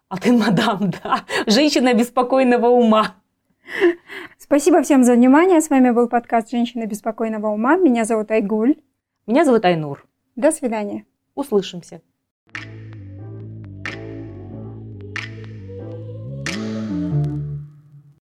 Алтын 0.09 0.37
мадам, 0.37 0.91
да. 1.03 1.21
Женщина 1.45 1.93
беспокойного 1.93 2.67
ума. 2.67 3.15
Спасибо 4.37 4.81
всем 4.81 5.03
за 5.03 5.13
внимание. 5.13 5.61
С 5.61 5.69
вами 5.69 5.91
был 5.91 6.07
подкаст 6.07 6.51
«Женщина 6.51 6.85
беспокойного 6.85 7.47
ума». 7.47 7.77
Меня 7.77 8.05
зовут 8.05 8.31
Айгуль. 8.31 8.75
Меня 9.25 9.45
зовут 9.45 9.65
Айнур. 9.65 10.05
До 10.35 10.51
свидания. 10.51 11.05
Услышимся. 11.35 12.01